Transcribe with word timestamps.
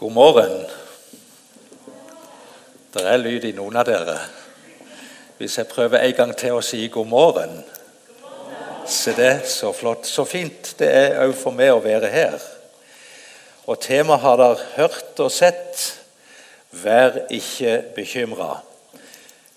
God 0.00 0.12
morgen. 0.12 0.66
Det 2.94 3.02
er 3.04 3.18
lyd 3.20 3.44
i 3.44 3.50
noen 3.52 3.74
av 3.76 3.84
dere. 3.84 4.14
Hvis 5.36 5.58
jeg 5.58 5.68
prøver 5.68 6.00
en 6.00 6.14
gang 6.16 6.32
til 6.40 6.56
å 6.56 6.62
si 6.64 6.86
god 6.88 7.10
morgen 7.10 7.60
Se 8.88 9.12
det, 9.12 9.44
så 9.44 9.74
flott. 9.76 10.08
Så 10.08 10.24
fint 10.24 10.72
det 10.80 10.88
er 10.88 11.20
òg 11.26 11.34
for 11.36 11.52
meg 11.52 11.74
å 11.74 11.84
være 11.84 12.08
her. 12.16 12.40
Og 13.68 13.76
temaet 13.84 14.24
har 14.24 14.40
dere 14.40 14.72
hørt 14.78 15.20
og 15.20 15.28
sett. 15.36 15.84
Vær 16.72 17.26
ikke 17.28 17.76
bekymra. 17.92 18.54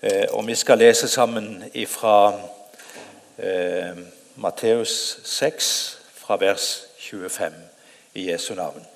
Eh, 0.04 0.28
og 0.28 0.44
vi 0.44 0.60
skal 0.60 0.84
lese 0.84 1.08
sammen 1.08 1.70
fra 1.88 2.18
eh, 3.40 3.96
Matteus 4.36 5.22
6, 5.24 5.76
fra 6.20 6.36
vers 6.36 6.74
25, 7.00 7.62
i 8.20 8.28
Jesu 8.28 8.52
navn. 8.60 8.92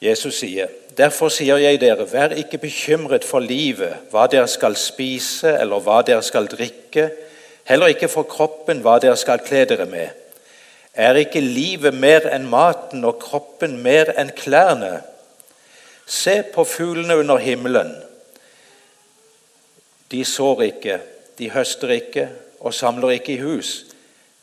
Jesus 0.00 0.38
sier, 0.38 0.68
'Derfor 0.96 1.28
sier 1.28 1.56
jeg 1.56 1.80
dere, 1.80 2.12
vær 2.12 2.28
ikke 2.28 2.58
bekymret 2.58 3.24
for 3.24 3.38
livet, 3.38 3.96
hva 4.10 4.26
dere 4.26 4.48
skal 4.48 4.76
spise 4.76 5.52
eller 5.60 5.80
hva 5.80 6.02
dere 6.02 6.22
skal 6.22 6.46
drikke, 6.46 7.10
heller 7.64 7.86
ikke 7.86 8.08
for 8.08 8.22
kroppen, 8.22 8.80
hva 8.80 8.98
dere 8.98 9.16
skal 9.16 9.38
kle 9.38 9.64
dere 9.64 9.86
med. 9.86 10.08
Er 10.94 11.14
ikke 11.14 11.40
livet 11.40 11.94
mer 11.94 12.26
enn 12.34 12.48
maten 12.50 13.04
og 13.04 13.20
kroppen 13.22 13.78
mer 13.82 14.10
enn 14.18 14.32
klærne? 14.36 15.02
Se 16.06 16.42
på 16.42 16.64
fuglene 16.64 17.16
under 17.16 17.38
himmelen. 17.38 17.94
De 20.10 20.24
sår 20.24 20.62
ikke, 20.62 21.00
de 21.38 21.50
høster 21.50 21.92
ikke 21.94 22.28
og 22.60 22.74
samler 22.74 23.10
ikke 23.10 23.36
i 23.36 23.42
hus, 23.44 23.84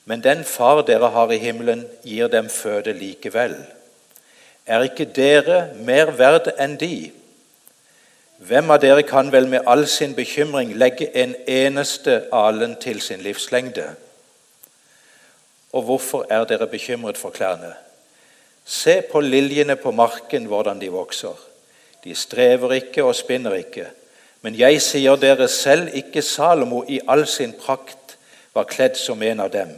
men 0.05 0.23
den 0.23 0.45
far 0.47 0.81
dere 0.87 1.09
har 1.11 1.31
i 1.31 1.37
himmelen, 1.37 1.83
gir 2.05 2.31
dem 2.31 2.47
føde 2.49 2.93
likevel. 2.93 3.57
Er 4.67 4.83
ikke 4.83 5.07
dere 5.15 5.69
mer 5.87 6.11
verd 6.19 6.51
enn 6.59 6.75
de? 6.79 7.11
Hvem 8.37 8.69
av 8.69 8.81
dere 8.83 9.05
kan 9.07 9.31
vel 9.31 9.47
med 9.49 9.65
all 9.65 9.87
sin 9.89 10.13
bekymring 10.15 10.75
legge 10.77 11.07
en 11.17 11.33
eneste 11.47 12.19
alen 12.35 12.75
til 12.81 12.99
sin 13.01 13.23
livslengde? 13.23 13.87
Og 15.73 15.87
hvorfor 15.87 16.27
er 16.29 16.43
dere 16.45 16.67
bekymret 16.67 17.17
for 17.17 17.31
klærne? 17.31 17.73
Se 18.65 19.01
på 19.11 19.19
liljene 19.23 19.75
på 19.79 19.91
marken, 19.91 20.45
hvordan 20.45 20.81
de 20.81 20.91
vokser. 20.91 21.35
De 22.03 22.15
strever 22.15 22.73
ikke 22.81 23.03
og 23.03 23.15
spinner 23.15 23.55
ikke. 23.55 23.87
Men 24.41 24.55
jeg 24.59 24.81
sier 24.83 25.15
dere 25.15 25.47
selv, 25.47 25.89
ikke 25.95 26.21
Salomo 26.21 26.83
i 26.87 26.99
all 27.07 27.25
sin 27.27 27.55
prakt 27.55 28.17
var 28.53 28.67
kledd 28.67 28.99
som 28.99 29.23
en 29.23 29.39
av 29.39 29.51
dem. 29.53 29.71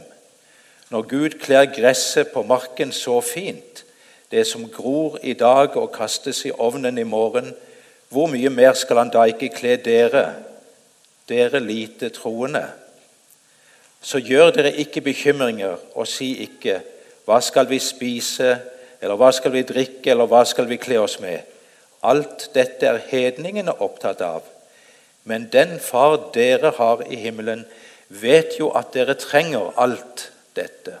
Når 0.90 1.06
Gud 1.06 1.38
kler 1.40 1.70
gresset 1.70 2.32
på 2.34 2.42
marken 2.42 2.92
så 2.92 3.20
fint, 3.22 3.84
det 4.30 4.46
som 4.46 4.68
gror 4.70 5.18
i 5.22 5.32
dag 5.34 5.76
og 5.76 5.92
kastes 5.92 6.44
i 6.46 6.52
ovnen 6.52 6.98
i 6.98 7.06
morgen, 7.06 7.54
hvor 8.08 8.26
mye 8.30 8.50
mer 8.50 8.74
skal 8.78 9.02
han 9.02 9.10
da 9.10 9.24
ikke 9.30 9.50
kle 9.54 9.76
dere, 9.82 10.24
dere 11.28 11.60
lite 11.62 12.10
troende? 12.14 12.64
Så 14.02 14.18
gjør 14.18 14.50
dere 14.56 14.72
ikke 14.82 15.02
bekymringer 15.04 15.76
og 15.94 16.08
si 16.08 16.32
ikke 16.46 16.80
hva 17.26 17.38
skal 17.44 17.68
vi 17.70 17.78
spise, 17.78 18.56
eller 19.00 19.18
hva 19.18 19.28
skal 19.32 19.52
vi 19.54 19.62
drikke, 19.62 20.10
eller 20.10 20.26
hva 20.26 20.40
skal 20.48 20.66
vi 20.66 20.80
kle 20.80 20.98
oss 20.98 21.20
med? 21.22 21.44
Alt 22.02 22.48
dette 22.54 22.88
er 22.88 23.04
hedningene 23.10 23.76
opptatt 23.84 24.22
av. 24.24 24.42
Men 25.28 25.46
den 25.52 25.76
Far 25.84 26.16
dere 26.34 26.72
har 26.78 27.04
i 27.06 27.20
himmelen, 27.20 27.66
vet 28.08 28.56
jo 28.58 28.72
at 28.74 28.90
dere 28.96 29.14
trenger 29.20 29.70
alt 29.78 30.30
dette. 30.56 30.96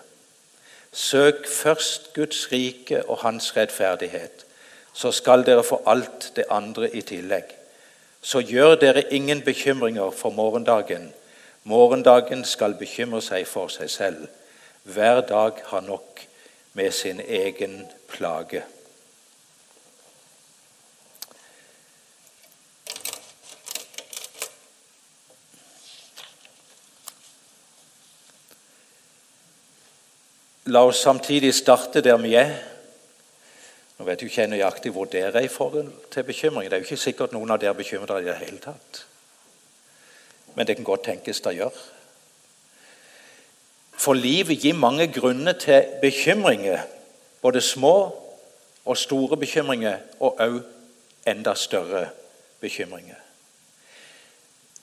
Søk 0.92 1.46
først 1.46 2.14
Guds 2.14 2.52
rike 2.52 3.04
og 3.08 3.18
Hans 3.18 3.56
rettferdighet, 3.56 4.46
så 4.92 5.12
skal 5.12 5.46
dere 5.46 5.64
få 5.64 5.82
alt 5.86 6.32
det 6.36 6.44
andre 6.50 6.90
i 6.96 7.00
tillegg. 7.00 7.44
Så 8.22 8.40
gjør 8.40 8.74
dere 8.74 9.12
ingen 9.14 9.42
bekymringer 9.42 10.10
for 10.10 10.30
morgendagen. 10.30 11.12
Morgendagen 11.64 12.44
skal 12.44 12.74
bekymre 12.74 13.22
seg 13.22 13.46
for 13.46 13.68
seg 13.68 13.90
selv. 13.90 14.26
Hver 14.84 15.20
dag 15.20 15.62
har 15.64 15.80
nok 15.80 16.26
med 16.74 16.90
sin 16.90 17.20
egen 17.20 17.86
plage. 18.08 18.64
La 30.70 30.84
oss 30.86 31.02
samtidig 31.02 31.54
starte 31.54 32.00
der 32.00 32.16
vi 32.22 32.36
er. 32.38 32.52
Nå 33.98 34.04
vet 34.06 34.20
jeg 34.22 34.30
ikke 34.30 34.46
nøyaktig 34.52 34.92
hvor 34.94 35.08
dere 35.10 35.42
er 35.42 35.48
forhold 35.50 35.88
til 36.12 36.22
bekymring. 36.24 36.70
Det 36.70 36.76
er 36.76 36.84
jo 36.84 36.86
ikke 36.86 37.06
sikkert 37.08 37.32
noen 37.34 37.50
av 37.50 37.58
dere 37.58 37.74
er 37.74 37.80
bekymret 37.80 38.22
i 38.22 38.28
det 38.28 38.36
hele 38.38 38.60
tatt. 38.62 39.00
Men 40.54 40.68
det 40.68 40.76
kan 40.76 40.86
godt 40.86 41.08
tenkes 41.08 41.42
det 41.42 41.56
gjør. 41.58 41.80
For 43.98 44.14
livet 44.14 44.62
gir 44.62 44.78
mange 44.78 45.08
grunner 45.12 45.58
til 45.58 45.90
bekymringer. 46.00 46.86
Både 47.42 47.60
små 47.60 48.14
og 48.84 48.96
store 48.96 49.36
bekymringer, 49.36 49.98
og 50.20 50.38
òg 50.40 50.62
enda 51.26 51.54
større 51.54 52.06
bekymringer. 52.60 53.18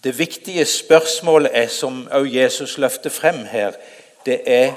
Det 0.03 0.19
viktige 0.19 0.65
spørsmålet 0.65 1.51
er, 1.53 1.67
som 1.67 2.05
òg 2.11 2.27
Jesus 2.35 2.77
løfter 2.77 3.09
frem 3.09 3.45
her, 3.45 3.73
det 4.25 4.41
er 4.45 4.75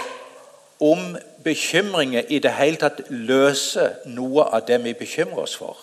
om 0.81 1.17
bekymringer 1.45 2.25
i 2.29 2.39
det 2.39 2.53
hele 2.57 2.81
tatt 2.81 3.03
løser 3.11 4.01
noe 4.09 4.47
av 4.49 4.65
det 4.69 4.81
vi 4.85 4.95
bekymrer 4.97 5.45
oss 5.45 5.57
for. 5.61 5.77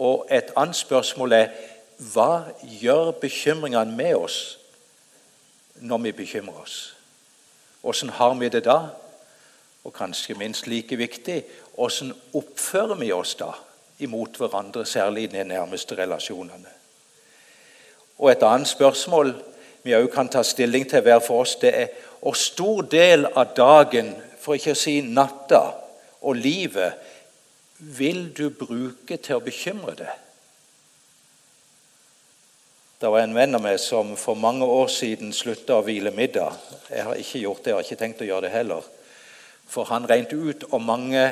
Og 0.00 0.26
et 0.32 0.52
annet 0.56 0.76
spørsmål 0.76 1.32
er 1.36 1.52
hva 2.12 2.52
gjør 2.80 3.12
bekymringene 3.20 3.96
med 3.96 4.14
oss 4.16 4.38
når 5.80 5.98
vi 6.06 6.12
bekymrer 6.22 6.62
oss? 6.62 6.78
Åssen 7.82 8.12
har 8.16 8.34
vi 8.34 8.48
det 8.48 8.64
da? 8.64 8.78
Og 9.84 9.92
kanskje 9.96 10.36
minst 10.36 10.66
like 10.68 10.96
viktig 10.96 11.42
åssen 11.80 12.12
oppfører 12.36 13.00
vi 13.00 13.12
oss 13.12 13.34
da 13.40 13.52
imot 14.00 14.36
hverandre, 14.36 14.86
særlig 14.86 15.22
i 15.22 15.32
de 15.32 15.44
nærmeste 15.44 15.96
relasjonene? 15.96 16.68
Og 18.18 18.30
et 18.32 18.42
annet 18.44 18.68
spørsmål 18.68 19.34
vi 19.82 19.96
òg 19.96 20.10
kan 20.12 20.28
ta 20.28 20.42
stilling 20.44 20.84
til 20.88 21.00
hver 21.00 21.20
for 21.24 21.40
oss, 21.40 21.56
det 21.56 21.70
er 21.76 21.88
og 22.22 22.36
stor 22.36 22.82
del 22.90 23.26
av 23.26 23.54
dagen, 23.56 24.12
for 24.40 24.56
ikke 24.56 24.74
å 24.74 24.78
si 24.78 25.00
natta, 25.04 25.62
og 26.20 26.36
livet 26.36 26.98
vil 27.96 28.28
du 28.36 28.50
bruke 28.52 29.16
til 29.16 29.38
å 29.38 29.44
bekymre 29.44 29.94
deg? 30.00 30.16
Det 33.00 33.08
var 33.08 33.24
en 33.24 33.32
venn 33.32 33.56
av 33.56 33.62
meg 33.64 33.78
som 33.80 34.12
for 34.20 34.36
mange 34.36 34.66
år 34.68 34.90
siden 34.92 35.32
slutta 35.32 35.78
å 35.78 35.84
hvile 35.86 36.12
middag. 36.12 36.52
Jeg 36.92 37.06
har 37.06 37.16
ikke 37.16 37.40
gjort 37.40 37.62
det, 37.64 37.70
jeg 37.70 37.78
har 37.78 37.86
ikke 37.86 38.00
tenkt 38.02 38.20
å 38.20 38.28
gjøre 38.28 38.44
det 38.44 38.52
heller. 38.52 38.88
For 39.72 39.88
han 39.88 40.08
regnet 40.10 40.34
ut 40.36 40.66
hvor 40.68 40.82
mange 40.84 41.22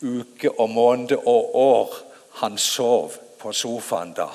uker 0.00 0.54
og 0.56 0.70
måneder 0.72 1.28
og 1.28 1.56
år 1.60 1.98
han 2.40 2.56
sov 2.56 3.18
på 3.36 3.52
sofaen 3.52 4.14
da. 4.16 4.30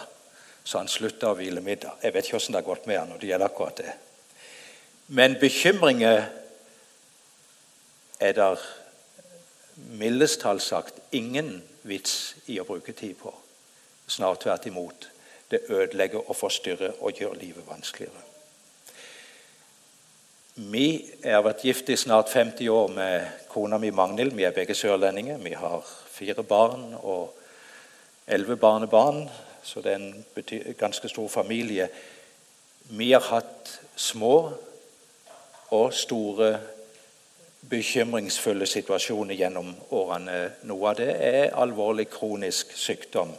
Så 0.64 0.78
han 0.78 0.92
slutta 0.92 1.32
å 1.32 1.38
hvile 1.40 1.64
middag. 1.66 1.98
Jeg 2.04 2.14
vet 2.14 2.28
ikke 2.28 2.38
hvordan 2.38 2.54
det 2.54 2.62
har 2.62 2.70
gått 2.70 2.86
med 2.92 3.00
han 3.00 3.10
når 3.10 3.24
det 3.24 3.32
gjelder 3.32 3.50
akkurat 3.50 3.82
det. 3.82 3.96
Men 5.08 5.36
bekymringer 5.40 6.26
er 8.20 8.32
der 8.32 8.60
mildest 9.76 10.42
talt 10.42 10.62
sagt 10.62 11.00
ingen 11.12 11.64
vits 11.84 12.36
i 12.48 12.60
å 12.60 12.68
bruke 12.68 12.94
tid 12.96 13.16
på. 13.20 13.34
Snart 14.08 14.44
tvert 14.44 14.68
imot. 14.70 15.10
Det 15.52 15.66
ødelegger 15.70 16.30
og 16.30 16.36
forstyrrer 16.36 17.02
og 17.02 17.20
gjør 17.20 17.36
livet 17.40 17.68
vanskeligere. 17.68 18.24
Vi 20.56 21.12
har 21.26 21.42
vært 21.42 21.64
gift 21.66 21.90
i 21.90 21.98
snart 21.98 22.30
50 22.30 22.70
år 22.70 22.92
med 22.94 23.46
kona 23.50 23.80
mi 23.82 23.90
Magnhild. 23.90 24.36
Vi 24.38 24.46
er 24.46 24.54
begge 24.54 24.76
sørlendinger. 24.78 25.40
Vi 25.42 25.56
har 25.58 25.82
fire 26.14 26.44
barn 26.44 26.94
og 27.02 27.34
elleve 28.28 28.58
barnebarn, 28.58 29.26
så 29.64 29.82
det 29.82 29.92
er 29.92 29.96
en 29.96 30.76
ganske 30.78 31.10
stor 31.10 31.28
familie. 31.28 31.90
Vi 32.90 33.12
har 33.12 33.26
hatt 33.32 33.80
små 33.96 34.54
og 35.74 35.94
store 35.94 36.54
bekymringsfulle 37.70 38.68
situasjoner 38.70 39.38
gjennom 39.40 39.72
årene. 39.96 40.38
Noe 40.70 40.92
av 40.92 41.00
det 41.00 41.10
er 41.16 41.56
alvorlig 41.58 42.10
kronisk 42.14 42.76
sykdom 42.78 43.32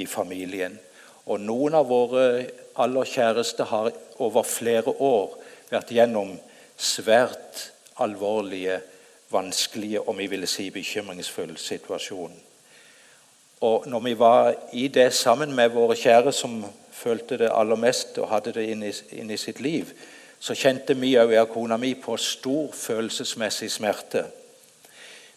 i 0.00 0.06
familien. 0.08 0.78
Og 1.26 1.42
noen 1.42 1.74
av 1.74 1.88
våre 1.90 2.46
aller 2.80 3.08
kjæreste 3.10 3.66
har 3.68 3.90
over 4.22 4.46
flere 4.46 4.94
år 5.02 5.36
vært 5.70 5.92
gjennom 5.92 6.36
svært 6.76 7.70
alvorlige, 8.00 8.80
vanskelige 9.30 10.04
om 10.06 10.16
vi 10.20 10.28
ville 10.30 10.46
si 10.46 10.68
bekymringsfull 10.70 11.56
situasjon. 11.58 12.34
Og 13.66 13.88
når 13.90 14.04
vi 14.04 14.18
var 14.18 14.52
i 14.72 14.86
det 14.92 15.08
sammen 15.16 15.54
med 15.56 15.72
våre 15.74 15.96
kjære 15.98 16.32
som 16.32 16.60
følte 16.92 17.40
det 17.40 17.50
aller 17.50 17.80
mest 17.80 18.18
og 18.22 18.30
hadde 18.30 18.52
det 18.54 18.68
inni, 18.70 18.92
inni 19.16 19.36
sitt 19.40 19.60
liv, 19.60 19.90
så 20.40 20.54
kjente 20.54 20.94
vi 20.94 21.14
òg, 21.18 21.32
jeg 21.32 21.42
og 21.46 21.52
kona 21.54 21.78
mi, 21.80 21.94
på 21.94 22.16
stor 22.16 22.72
følelsesmessig 22.72 23.70
smerte. 23.72 24.24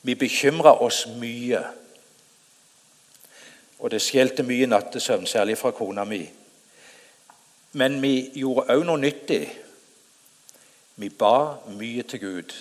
Vi 0.01 0.15
bekymra 0.15 0.75
oss 0.83 1.05
mye. 1.19 1.61
Og 3.79 3.91
det 3.91 4.01
skjelte 4.03 4.43
mye 4.43 4.67
nattesøvn, 4.67 5.27
særlig 5.27 5.57
fra 5.57 5.71
kona 5.71 6.03
mi. 6.03 6.21
Men 7.79 8.01
vi 8.01 8.13
gjorde 8.35 8.67
òg 8.73 8.85
noe 8.85 8.99
nyttig. 8.99 9.43
Vi 10.99 11.09
ba 11.09 11.59
mye 11.77 12.03
til 12.03 12.19
Gud, 12.19 12.55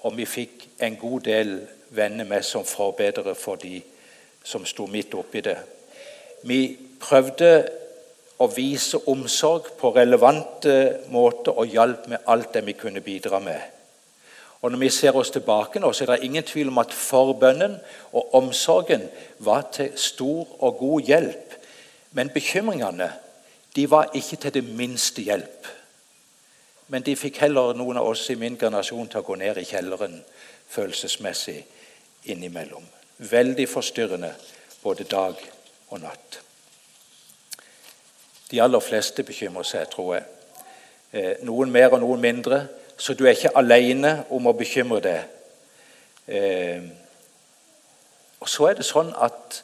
og 0.00 0.16
vi 0.16 0.24
fikk 0.24 0.68
en 0.80 0.96
god 0.96 1.20
del 1.26 1.50
venner 1.90 2.24
med 2.24 2.42
som 2.42 2.64
forbedrere 2.64 3.34
for 3.34 3.60
de 3.60 3.82
som 4.44 4.64
sto 4.66 4.86
midt 4.86 5.14
oppi 5.14 5.42
det. 5.44 5.58
Vi 6.42 6.78
prøvde 7.00 7.68
å 8.38 8.46
vise 8.54 9.00
omsorg 9.10 9.72
på 9.78 9.90
relevante 9.96 10.74
måter 11.10 11.58
og 11.58 11.74
hjalp 11.74 12.06
med 12.10 12.26
alt 12.26 12.52
det 12.54 12.62
vi 12.66 12.76
kunne 12.78 13.02
bidra 13.02 13.40
med. 13.42 13.60
Og 14.62 14.70
Når 14.70 14.78
vi 14.78 14.90
ser 14.90 15.16
oss 15.16 15.30
tilbake 15.30 15.78
nå, 15.80 15.92
så 15.92 16.04
er 16.04 16.16
det 16.16 16.24
ingen 16.26 16.42
tvil 16.42 16.68
om 16.68 16.78
at 16.82 16.94
forbønnen 16.94 17.76
og 18.12 18.34
omsorgen 18.34 19.04
var 19.38 19.68
til 19.72 19.92
stor 19.94 20.46
og 20.58 20.78
god 20.78 21.00
hjelp. 21.00 21.54
Men 22.12 22.30
bekymringene 22.34 23.12
de 23.76 23.90
var 23.90 24.10
ikke 24.14 24.36
til 24.36 24.54
det 24.54 24.64
minste 24.64 25.22
hjelp. 25.22 25.66
Men 26.88 27.02
de 27.02 27.14
fikk 27.16 27.38
heller 27.44 27.76
noen 27.76 28.00
av 28.00 28.08
oss 28.08 28.24
i 28.30 28.38
min 28.40 28.58
generasjon 28.58 29.08
til 29.08 29.20
å 29.20 29.26
gå 29.26 29.36
ned 29.38 29.60
i 29.60 29.66
kjelleren 29.68 30.18
følelsesmessig 30.68 31.58
innimellom. 32.32 32.84
Veldig 33.18 33.68
forstyrrende 33.68 34.32
både 34.82 35.04
dag 35.04 35.38
og 35.90 36.00
natt. 36.02 36.47
De 38.50 38.62
aller 38.62 38.80
fleste 38.80 39.22
bekymrer 39.22 39.66
seg, 39.66 39.88
tror 39.92 40.14
jeg. 40.14 40.24
Eh, 41.12 41.34
noen 41.44 41.70
mer 41.72 41.92
og 41.92 42.00
noen 42.00 42.20
mindre. 42.20 42.62
Så 42.96 43.14
du 43.14 43.24
er 43.26 43.36
ikke 43.36 43.56
alene 43.56 44.24
om 44.34 44.48
å 44.48 44.56
bekymre 44.56 45.00
deg. 45.04 45.20
Eh, 46.28 46.88
og 48.40 48.48
så 48.48 48.70
er 48.70 48.78
det 48.78 48.86
sånn 48.86 49.12
at 49.16 49.62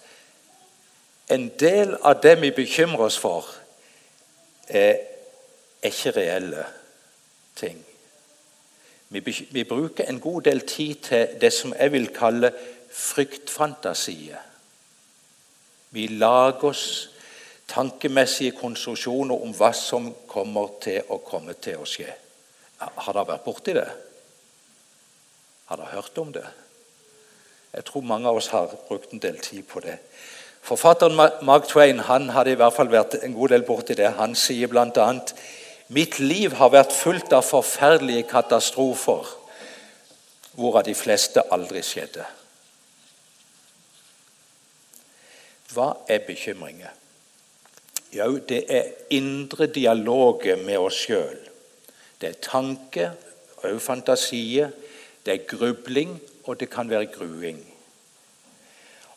en 1.33 1.49
del 1.61 1.97
av 2.03 2.21
det 2.23 2.37
vi 2.43 2.53
bekymrer 2.53 3.07
oss 3.07 3.19
for, 3.21 3.49
er 4.69 5.01
ikke 5.85 6.15
reelle 6.17 6.65
ting. 7.57 7.81
Vi 9.09 9.65
bruker 9.65 10.09
en 10.09 10.21
god 10.21 10.43
del 10.43 10.61
tid 10.67 10.95
til 10.95 11.37
det 11.41 11.53
som 11.53 11.75
jeg 11.79 11.93
vil 11.93 12.09
kalle 12.17 12.51
fryktfantasier. 12.91 14.41
Vi 15.91 16.07
lager 16.07 16.65
oss 16.65 17.11
tankemessige 17.71 18.57
konstruksjoner 18.59 19.43
om 19.43 19.55
hva 19.57 19.73
som 19.77 20.11
kommer 20.29 20.77
til 20.85 21.03
å 21.09 21.21
komme 21.25 21.57
til 21.61 21.81
å 21.81 21.89
skje. 21.89 22.11
Har 22.79 23.13
dere 23.13 23.29
vært 23.33 23.45
borti 23.47 23.75
det? 23.77 23.89
Har 25.71 25.81
dere 25.81 25.95
hørt 25.97 26.19
om 26.21 26.33
det? 26.35 26.45
Jeg 27.75 27.87
tror 27.89 28.07
mange 28.07 28.29
av 28.29 28.39
oss 28.39 28.53
har 28.55 28.71
brukt 28.89 29.13
en 29.13 29.23
del 29.23 29.39
tid 29.43 29.65
på 29.67 29.81
det. 29.83 29.97
Forfatteren 30.65 31.17
Mark 31.45 31.67
Twain 31.69 31.99
han 32.07 32.31
hadde 32.33 32.55
i 32.55 32.59
hvert 32.59 32.77
fall 32.77 32.93
vært 32.93 33.19
en 33.21 33.35
god 33.37 33.53
del 33.53 33.65
borti 33.67 33.97
det. 33.99 34.15
Han 34.19 34.37
sier 34.39 34.71
bl.a.: 34.71 35.09
Mitt 35.89 36.19
liv 36.19 36.55
har 36.57 36.71
vært 36.73 36.93
fullt 36.93 37.33
av 37.37 37.45
forferdelige 37.45 38.29
katastrofer, 38.31 39.27
hvorav 40.57 40.87
de 40.87 40.95
fleste 40.95 41.43
aldri 41.53 41.83
skjedde. 41.83 42.25
Hva 45.75 45.91
er 46.09 46.23
bekymringer? 46.25 46.93
Jo, 48.15 48.39
det 48.39 48.65
er 48.69 48.83
indre 49.11 49.67
dialoger 49.67 50.57
med 50.57 50.79
oss 50.79 51.01
sjøl. 51.07 51.39
Det 52.21 52.29
er 52.29 52.43
tanke, 52.43 53.09
òg 53.65 53.81
fantasier, 53.83 54.71
det 55.27 55.33
er 55.35 55.47
grubling, 55.49 56.21
og 56.45 56.61
det 56.61 56.71
kan 56.71 56.91
være 56.91 57.11
gruing. 57.11 57.59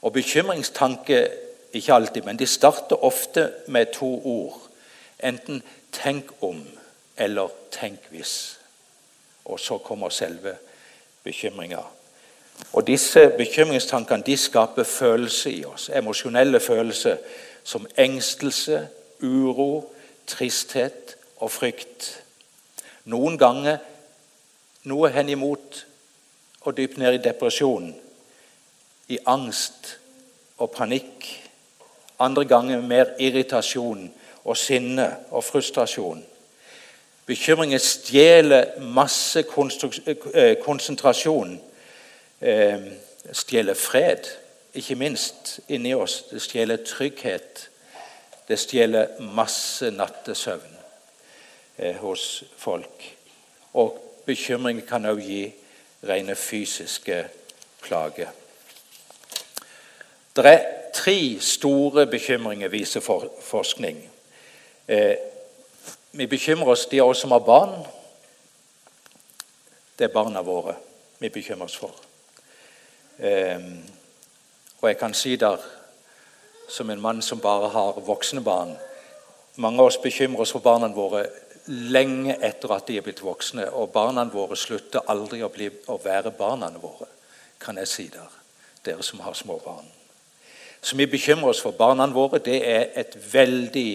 Og 0.01 0.13
bekymringstanke 0.13 1.27
ikke 1.73 1.93
alltid, 1.93 2.21
men 2.25 2.39
de 2.39 2.47
starter 2.47 3.03
ofte 3.03 3.51
med 3.67 3.85
to 3.93 4.21
ord. 4.25 4.61
Enten 5.19 5.63
'tenk 5.91 6.31
om' 6.41 6.77
eller 7.17 7.47
'tenk 7.71 7.99
hvis'. 8.11 8.57
Og 9.45 9.59
så 9.59 9.77
kommer 9.77 10.09
selve 10.09 10.55
bekymringa. 11.23 11.83
Og 12.73 12.87
Disse 12.87 13.29
bekymringstankene 13.37 14.23
de 14.25 14.37
skaper 14.37 14.83
følelser 14.83 15.51
i 15.51 15.65
oss, 15.65 15.89
emosjonelle 15.89 16.59
følelser 16.59 17.17
som 17.67 17.87
engstelse, 17.97 18.87
uro, 19.21 19.89
tristhet 20.27 21.17
og 21.43 21.51
frykt. 21.51 22.23
Noen 23.11 23.35
ganger 23.39 23.81
noe 24.87 25.09
henimot 25.11 25.81
og 26.63 26.77
dypt 26.77 26.95
ned 27.01 27.17
i 27.17 27.23
depresjon, 27.25 27.89
i 29.11 29.19
angst 29.27 29.97
og 30.63 30.71
panikk. 30.77 31.27
Andre 32.23 32.47
ganger 32.47 32.87
mer 32.87 33.13
irritasjon 33.19 34.07
og 34.45 34.57
sinne 34.57 35.09
og 35.35 35.43
frustrasjon. 35.43 36.23
Bekymringer 37.27 37.83
stjeler 37.83 38.77
masse 38.79 39.43
eh, 39.43 40.55
konsentrasjon. 40.63 41.57
Eh, 42.39 42.91
stjeler 43.35 43.75
fred 43.75 44.31
ikke 44.77 44.95
minst 44.95 45.59
inni 45.67 45.93
oss. 45.93 46.23
Det 46.31 46.41
stjeler 46.41 46.83
trygghet. 46.85 47.69
Det 48.47 48.59
stjeler 48.59 49.19
masse 49.19 49.91
nattesøvn 49.91 50.77
eh, 51.77 51.95
hos 51.95 52.43
folk. 52.57 53.17
Og 53.73 53.97
bekymring 54.25 54.81
kan 54.87 55.05
også 55.05 55.25
gi 55.27 55.43
rene 56.07 56.35
fysiske 56.35 57.25
plager. 57.81 58.31
Det 60.35 60.45
er 60.45 60.65
tre 60.93 61.39
store 61.39 62.07
bekymringer, 62.07 62.67
viser 62.67 62.99
for, 62.99 63.31
forskning. 63.41 63.99
Eh, 64.87 65.15
vi 66.11 66.27
bekymrer 66.27 66.71
oss, 66.71 66.85
de 66.85 67.01
av 67.01 67.09
oss 67.09 67.21
som 67.21 67.31
har 67.31 67.39
barn. 67.39 67.75
Det 69.97 70.07
er 70.07 70.13
barna 70.13 70.41
våre 70.41 70.77
vi 71.19 71.29
bekymrer 71.29 71.65
oss 71.65 71.77
for. 71.77 71.95
Eh, 73.19 73.61
og 74.81 74.89
jeg 74.89 74.97
kan 74.97 75.13
si 75.13 75.35
der, 75.35 75.57
som 76.69 76.89
en 76.89 77.01
mann 77.01 77.21
som 77.21 77.39
bare 77.39 77.69
har 77.71 77.99
voksne 78.03 78.43
barn 78.43 78.75
Mange 79.57 79.81
av 79.81 79.87
oss 79.89 79.97
bekymrer 79.97 80.43
oss 80.43 80.51
for 80.53 80.61
barna 80.61 80.85
våre 80.93 81.23
lenge 81.67 82.35
etter 82.45 82.71
at 82.75 82.85
de 82.85 82.99
er 82.99 83.05
blitt 83.05 83.23
voksne. 83.25 83.63
Og 83.73 83.89
barna 83.89 84.27
våre 84.29 84.53
slutter 84.53 85.07
aldri 85.09 85.41
å, 85.41 85.49
bli, 85.49 85.71
å 85.89 85.97
være 86.03 86.29
barna 86.37 86.69
våre, 86.77 87.07
kan 87.57 87.79
jeg 87.81 87.89
si 87.89 88.05
der. 88.13 88.35
Dere 88.85 89.01
som 89.01 89.23
har 89.25 89.33
små 89.33 89.57
barn. 89.63 89.87
Så 90.81 90.95
vi 90.95 91.09
bekymrer 91.09 91.49
oss 91.49 91.63
for 91.63 91.73
barna 91.73 92.05
våre. 92.13 92.37
Det 92.37 92.59
er 92.69 92.91
et 93.01 93.17
veldig 93.33 93.89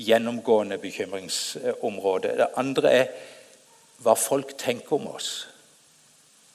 gjennomgående 0.00 0.80
bekymringsområde. 0.80 2.32
Det 2.40 2.50
andre 2.56 2.96
er 3.02 3.12
hva 4.02 4.16
folk 4.16 4.56
tenker 4.56 4.96
om 4.96 5.10
oss. 5.12 5.32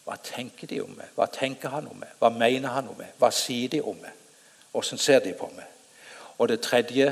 Hva 0.08 0.16
tenker 0.24 0.68
de 0.68 0.80
om 0.80 0.94
meg? 0.96 1.10
Hva 1.16 1.26
tenker 1.28 1.74
han 1.74 1.90
om 1.92 1.98
meg? 2.00 2.14
Hva 2.20 2.30
mener 2.32 2.72
han 2.72 2.88
om 2.88 2.96
meg? 2.96 3.10
Hva 3.20 3.28
sier 3.36 3.68
de 3.74 3.82
om 3.84 3.98
meg? 4.00 4.14
Hvordan 4.72 5.02
ser 5.04 5.20
de 5.20 5.34
på 5.36 5.50
meg? 5.52 5.68
Og 6.38 6.48
det 6.48 6.62
tredje 6.64 7.10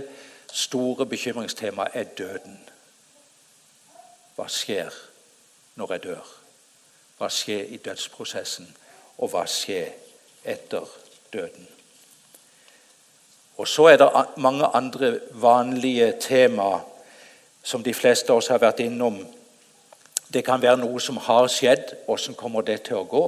store 0.53 1.05
bekymringstemaet 1.05 1.91
er 1.93 2.07
døden. 2.15 2.55
Hva 4.35 4.47
skjer 4.47 4.95
når 5.75 5.91
jeg 5.91 6.03
dør? 6.07 6.31
Hva 7.17 7.29
skjer 7.29 7.67
i 7.75 7.81
dødsprosessen? 7.83 8.71
Og 9.17 9.33
hva 9.33 9.43
skjer 9.43 9.91
etter 10.47 10.87
døden? 11.33 11.67
Og 13.57 13.67
Så 13.67 13.85
er 13.91 13.97
det 13.97 14.09
mange 14.37 14.65
andre 14.65 15.19
vanlige 15.31 16.13
tema 16.19 16.79
som 17.63 17.83
de 17.83 17.93
fleste 17.93 18.31
av 18.31 18.37
oss 18.37 18.47
har 18.47 18.63
vært 18.63 18.79
innom 18.79 19.19
det 20.33 20.45
kan 20.45 20.61
være 20.61 20.81
noe 20.81 21.01
som 21.01 21.17
har 21.21 21.47
skjedd. 21.51 21.93
Hvordan 22.05 22.37
kommer 22.37 22.65
det 22.65 22.81
til 22.87 22.99
å 22.99 23.07
gå? 23.09 23.25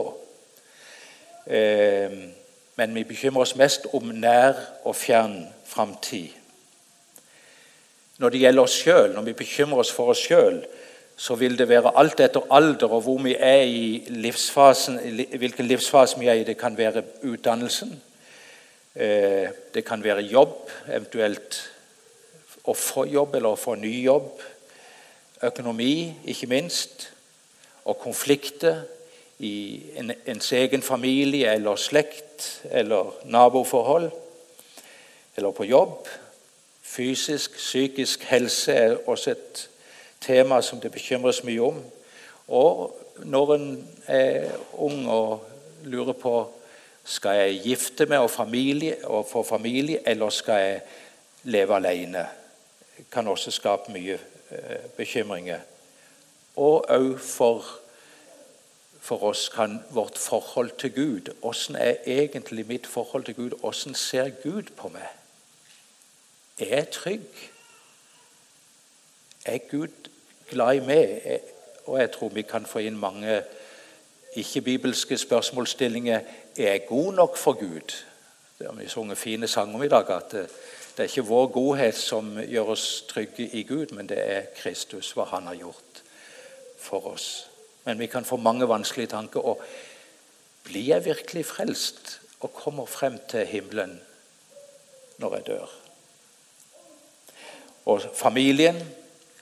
Eh, 1.48 2.18
men 2.78 2.96
vi 2.96 3.06
bekymrer 3.08 3.46
oss 3.46 3.56
mest 3.58 3.88
om 3.98 4.10
nær 4.14 4.58
og 4.86 4.96
fjern 4.98 5.46
framtid. 5.66 6.34
Når 8.18 8.34
det 8.34 8.42
gjelder 8.42 8.66
oss 8.66 8.76
sjøl, 8.82 9.14
når 9.14 9.30
vi 9.30 9.38
bekymrer 9.38 9.84
oss 9.84 9.94
for 9.94 10.14
oss 10.14 10.24
sjøl, 10.26 10.64
så 11.18 11.36
vil 11.38 11.58
det 11.58 11.70
være 11.70 11.96
alt 11.98 12.20
etter 12.22 12.46
alder 12.54 12.92
og 12.94 13.02
hvor 13.06 13.22
vi 13.26 13.34
er 13.34 13.64
i 13.66 14.04
livsfasen, 14.10 15.00
hvilken 15.38 15.66
livsfase 15.66 16.20
vi 16.20 16.30
er 16.30 16.42
i. 16.42 16.46
Det 16.46 16.58
kan 16.58 16.78
være 16.78 17.04
utdannelsen, 17.26 17.96
eh, 18.96 19.50
det 19.74 19.86
kan 19.86 20.04
være 20.04 20.26
jobb, 20.30 20.60
eventuelt 20.90 21.58
å 22.66 22.74
få 22.74 23.06
jobb 23.10 23.36
eller 23.36 23.56
å 23.56 23.60
få 23.60 23.76
ny 23.80 23.94
jobb 24.04 24.30
økonomi, 25.44 26.14
ikke 26.26 26.48
minst, 26.48 27.14
og 27.86 27.98
konflikter 27.98 28.82
i 29.40 29.84
en, 29.96 30.12
ens 30.28 30.52
egen 30.52 30.82
familie 30.82 31.54
eller 31.54 31.76
slekt 31.76 32.66
eller 32.72 33.14
naboforhold, 33.26 34.12
eller 35.38 35.52
på 35.52 35.64
jobb. 35.64 36.08
Fysisk, 36.84 37.56
psykisk 37.56 38.24
helse 38.24 38.74
er 38.74 38.98
også 39.08 39.32
et 39.32 39.70
tema 40.22 40.62
som 40.62 40.80
det 40.82 40.92
bekymres 40.92 41.44
mye 41.44 41.62
om. 41.62 41.82
Og 42.48 42.98
når 43.26 43.54
en 43.56 43.68
er 44.08 44.50
ung 44.74 45.10
og 45.10 45.44
lurer 45.86 46.14
på 46.14 46.54
skal 47.08 47.38
jeg 47.40 47.62
gifte 47.64 48.06
meg 48.06 48.20
og, 48.20 48.32
familie, 48.32 48.98
og 49.08 49.28
få 49.30 49.44
familie, 49.44 50.02
eller 50.06 50.30
skal 50.30 50.60
jeg 50.60 50.82
leve 51.44 51.76
alene. 51.76 52.26
Kan 53.12 53.28
også 53.28 53.52
skape 53.52 53.94
mye 53.94 54.18
bekymringer. 54.98 55.60
Og 56.56 56.86
òg 56.90 57.20
for, 57.22 57.66
for 59.00 59.24
oss 59.30 59.50
kan 59.54 59.80
vårt 59.94 60.18
forhold 60.18 60.72
til 60.80 60.94
Gud 60.96 61.34
Åssen 61.42 61.76
er 61.76 61.96
egentlig 62.06 62.66
mitt 62.68 62.88
forhold 62.88 63.24
til 63.24 63.36
Gud? 63.36 63.60
Åssen 63.64 63.96
ser 63.96 64.30
Gud 64.44 64.74
på 64.78 64.90
meg? 64.90 65.08
Er 66.60 66.76
jeg 66.76 66.90
trygg? 66.90 67.50
Er 69.46 69.58
Gud 69.72 70.10
glad 70.50 70.76
i 70.76 70.86
meg? 70.86 71.40
Og 71.86 72.00
jeg 72.00 72.12
tror 72.12 72.30
vi 72.30 72.42
kan 72.42 72.66
få 72.66 72.80
inn 72.80 72.98
mange 72.98 73.44
ikke-bibelske 74.36 75.18
spørsmålsstillinger. 75.18 76.20
Er 76.58 76.72
jeg 76.72 76.86
god 76.88 77.14
nok 77.14 77.38
for 77.38 77.54
Gud? 77.54 77.94
Det 78.60 78.68
har 78.68 78.74
vi 78.74 78.90
sunget 78.90 79.18
fine 79.18 79.48
sanger 79.48 79.76
om 79.76 79.84
i 79.84 79.88
dag. 79.88 80.10
at 80.10 80.34
eh, 80.34 80.50
Det 80.98 81.04
er 81.04 81.12
ikke 81.12 81.30
vår 81.30 81.48
godhet 81.54 81.98
som 81.98 82.32
gjør 82.42 82.72
oss 82.74 82.86
trygge 83.06 83.46
i 83.54 83.62
Gud, 83.70 83.92
men 83.94 84.08
det 84.10 84.18
er 84.18 84.48
Kristus, 84.58 85.12
hva 85.14 85.28
Han 85.30 85.46
har 85.46 85.60
gjort 85.60 86.02
for 86.82 87.12
oss. 87.14 87.28
Men 87.86 88.00
vi 88.00 88.08
kan 88.10 88.26
få 88.26 88.38
mange 88.42 88.68
vanskelige 88.68 89.14
tanker. 89.14 89.46
og 89.46 89.62
Blir 90.64 90.88
jeg 90.88 91.06
virkelig 91.06 91.46
frelst 91.46 92.20
og 92.40 92.54
kommer 92.54 92.86
frem 92.86 93.20
til 93.30 93.46
himmelen 93.46 94.02
når 95.18 95.36
jeg 95.36 95.48
dør? 95.48 95.70
Og 97.86 98.02
familien 98.14 98.82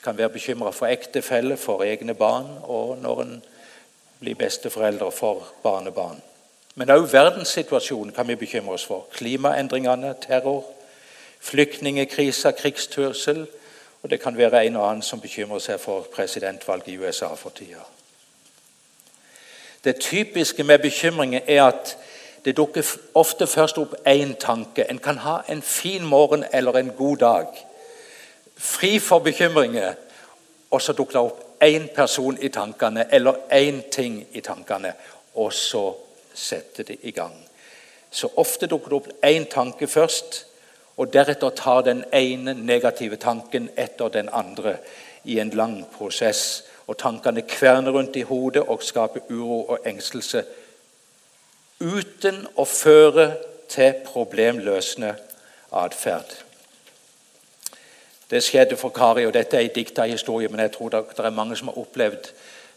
kan 0.04 0.18
være 0.18 0.30
bekymra 0.30 0.72
for 0.72 0.86
ektefelle, 0.86 1.58
for 1.58 1.84
egne 1.84 2.14
barn, 2.14 2.58
og 2.64 2.98
når 2.98 3.22
en 3.22 3.44
blir 4.20 4.36
besteforeldre 4.36 5.12
for 5.12 5.48
barnebarn. 5.64 6.22
Men 6.76 6.92
òg 6.92 7.08
verdenssituasjonen 7.14 8.12
kan 8.14 8.28
vi 8.28 8.36
bekymre 8.36 8.76
oss 8.76 8.86
for. 8.86 9.08
Klimaendringene, 9.16 10.16
terror, 10.22 10.75
flyktningkriser, 11.46 12.52
krigstørsel. 12.52 13.46
Og 14.04 14.10
det 14.10 14.20
kan 14.22 14.38
være 14.38 14.66
en 14.66 14.76
og 14.76 14.90
annen 14.90 15.06
som 15.06 15.22
bekymrer 15.22 15.62
seg 15.62 15.80
for 15.82 16.08
presidentvalget 16.14 16.94
i 16.94 16.98
USA 16.98 17.34
for 17.38 17.54
tida. 17.54 17.86
Det 19.84 20.00
typiske 20.02 20.64
med 20.64 20.80
bekymringer 20.80 21.42
er 21.48 21.64
at 21.64 21.98
det 22.46 22.58
dukker 22.58 22.86
ofte 23.14 23.48
først 23.48 23.78
opp 23.78 23.96
én 24.08 24.36
tanke. 24.40 24.86
En 24.90 25.00
kan 25.00 25.18
ha 25.18 25.40
en 25.50 25.62
fin 25.62 26.06
morgen 26.06 26.46
eller 26.54 26.78
en 26.78 26.92
god 26.98 27.18
dag 27.18 27.48
fri 28.58 29.00
for 29.00 29.20
bekymringer, 29.20 29.94
og 30.72 30.82
så 30.82 30.94
dukker 30.94 31.14
det 31.14 31.22
opp 31.22 31.64
én 31.64 31.88
person 31.96 32.38
i 32.42 32.50
tankene 32.50 33.08
eller 33.12 33.34
én 33.52 33.82
ting 33.92 34.26
i 34.32 34.42
tankene, 34.42 34.94
og 35.36 35.54
så 35.54 35.94
setter 36.34 36.84
det 36.84 36.98
i 37.02 37.12
gang. 37.12 37.36
Så 38.12 38.30
ofte 38.36 38.68
dukker 38.68 38.90
det 38.90 38.96
opp 38.96 39.08
én 39.26 39.50
tanke 39.52 39.88
først, 39.88 40.46
og 40.98 41.14
deretter 41.14 41.50
tar 41.50 41.82
den 41.82 42.04
ene 42.14 42.54
negative 42.54 43.16
tanken 43.16 43.70
etter 43.78 44.10
den 44.10 44.30
andre 44.32 44.78
i 45.24 45.40
en 45.40 45.50
lang 45.50 45.86
prosess. 45.98 46.64
Og 46.88 46.98
tankene 46.98 47.42
kverner 47.42 47.92
rundt 47.92 48.16
i 48.16 48.22
hodet 48.22 48.62
og 48.62 48.84
skaper 48.84 49.20
uro 49.30 49.64
og 49.66 49.88
engstelse 49.88 50.44
uten 51.82 52.46
å 52.56 52.64
føre 52.66 53.32
til 53.70 53.94
problemløsende 54.06 55.16
atferd. 55.76 56.36
Det 58.30 58.44
skjedde 58.44 58.78
for 58.78 58.90
Kari, 58.90 59.26
og 59.26 59.34
dette 59.34 59.58
er 59.58 59.68
en 59.68 59.74
dikta 59.76 60.06
historie, 60.10 60.50
men 60.50 60.60
jeg 60.60 60.72
tror 60.72 60.90
det, 60.90 61.04
er 61.20 61.30
mange 61.30 61.56
som 61.56 61.68
har 61.68 61.78
opplevd 61.78 62.30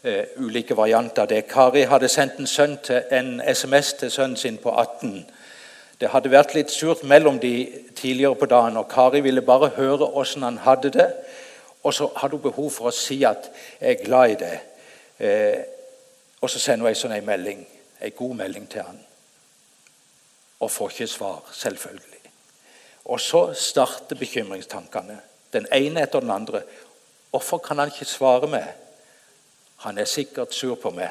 eh, 0.03 0.25
ulike 0.37 0.77
varianter 0.77 1.23
av 1.23 1.29
det. 1.31 1.47
Kari 1.49 1.87
hadde 1.89 2.09
sendt 2.09 2.37
en, 2.39 2.77
til, 2.83 3.01
en, 3.11 3.41
SMS 3.41 3.93
til 3.93 4.11
sønnen 4.11 4.37
sin 4.37 4.57
på 4.57 4.69
18. 4.69 5.25
Det 5.99 6.09
hadde 6.13 6.31
vært 6.31 6.53
litt 6.55 6.71
surt 6.71 7.03
mellom 7.03 7.39
de 7.39 7.53
tidligere 7.95 8.37
på 8.39 8.47
dagen, 8.47 8.77
og 8.79 8.87
Kari 8.91 9.19
ville 9.25 9.43
bare 9.43 9.73
høre 9.75 10.07
åssen 10.15 10.45
han 10.47 10.61
hadde 10.63 10.93
det. 10.95 11.09
Og 11.83 11.93
så 11.93 12.07
hadde 12.15 12.37
hun 12.37 12.45
behov 12.45 12.69
for 12.71 12.87
å 12.87 12.95
si 12.95 13.23
at 13.23 13.49
'jeg 13.81 13.99
er 13.99 14.03
glad 14.03 14.29
i 14.29 14.35
deg'. 14.35 14.59
Eh, 15.19 15.63
og 16.41 16.49
så 16.49 16.59
sender 16.59 16.85
hun 16.85 16.89
en 16.89 16.95
sånn 16.95 17.25
melding, 17.25 17.67
en 18.01 18.11
god 18.11 18.35
melding 18.35 18.69
til 18.69 18.81
han. 18.81 18.99
Og 20.59 20.71
får 20.71 20.89
ikke 20.89 21.07
svar, 21.07 21.43
selvfølgelig. 21.51 22.31
Og 23.05 23.19
så 23.19 23.53
starter 23.53 24.15
bekymringstankene 24.15 25.19
den 25.53 25.67
ene 25.71 26.01
etter 26.01 26.19
den 26.19 26.31
andre. 26.31 26.61
Hvorfor 27.31 27.57
kan 27.57 27.77
han 27.77 27.87
ikke 27.87 28.05
svare 28.05 28.47
meg? 28.47 28.67
Han 29.77 29.97
er 29.97 30.05
sikkert 30.05 30.53
sur 30.53 30.75
på 30.75 30.89
meg. 30.89 31.09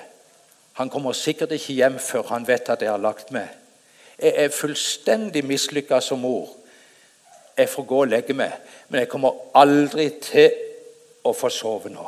Han 0.73 0.91
kommer 0.91 1.13
sikkert 1.13 1.53
ikke 1.53 1.73
hjem 1.73 1.99
før 1.99 2.23
han 2.23 2.47
vet 2.47 2.69
at 2.69 2.83
jeg 2.83 2.91
har 2.91 3.03
lagt 3.03 3.33
meg. 3.35 3.49
Jeg 4.19 4.33
er 4.45 4.49
fullstendig 4.49 5.45
mislykka 5.47 6.01
som 6.01 6.19
mor. 6.19 6.49
Jeg 7.57 7.69
får 7.69 7.85
gå 7.85 8.01
og 8.01 8.09
legge 8.09 8.35
meg, 8.35 8.53
men 8.89 9.01
jeg 9.01 9.11
kommer 9.11 9.39
aldri 9.55 10.09
til 10.23 10.51
å 11.27 11.33
få 11.35 11.51
sove 11.51 11.91
nå. 11.91 12.07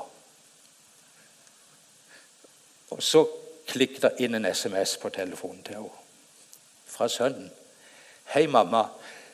Og 2.90 3.02
så 3.02 3.24
klikket 3.70 4.02
det 4.02 4.26
inn 4.26 4.34
en 4.34 4.46
SMS 4.46 4.96
på 4.98 5.10
telefonen 5.14 5.62
til 5.62 5.74
henne 5.74 5.90
fra 6.86 7.08
sønnen. 7.08 7.50
'Hei, 8.34 8.46
mamma. 8.46 8.84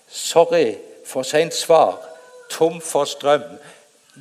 Sorry 0.08 0.76
for 1.04 1.22
seint 1.22 1.54
svar 1.54 2.16
tom 2.50 2.80
for 2.80 3.04
strøm. 3.04 3.42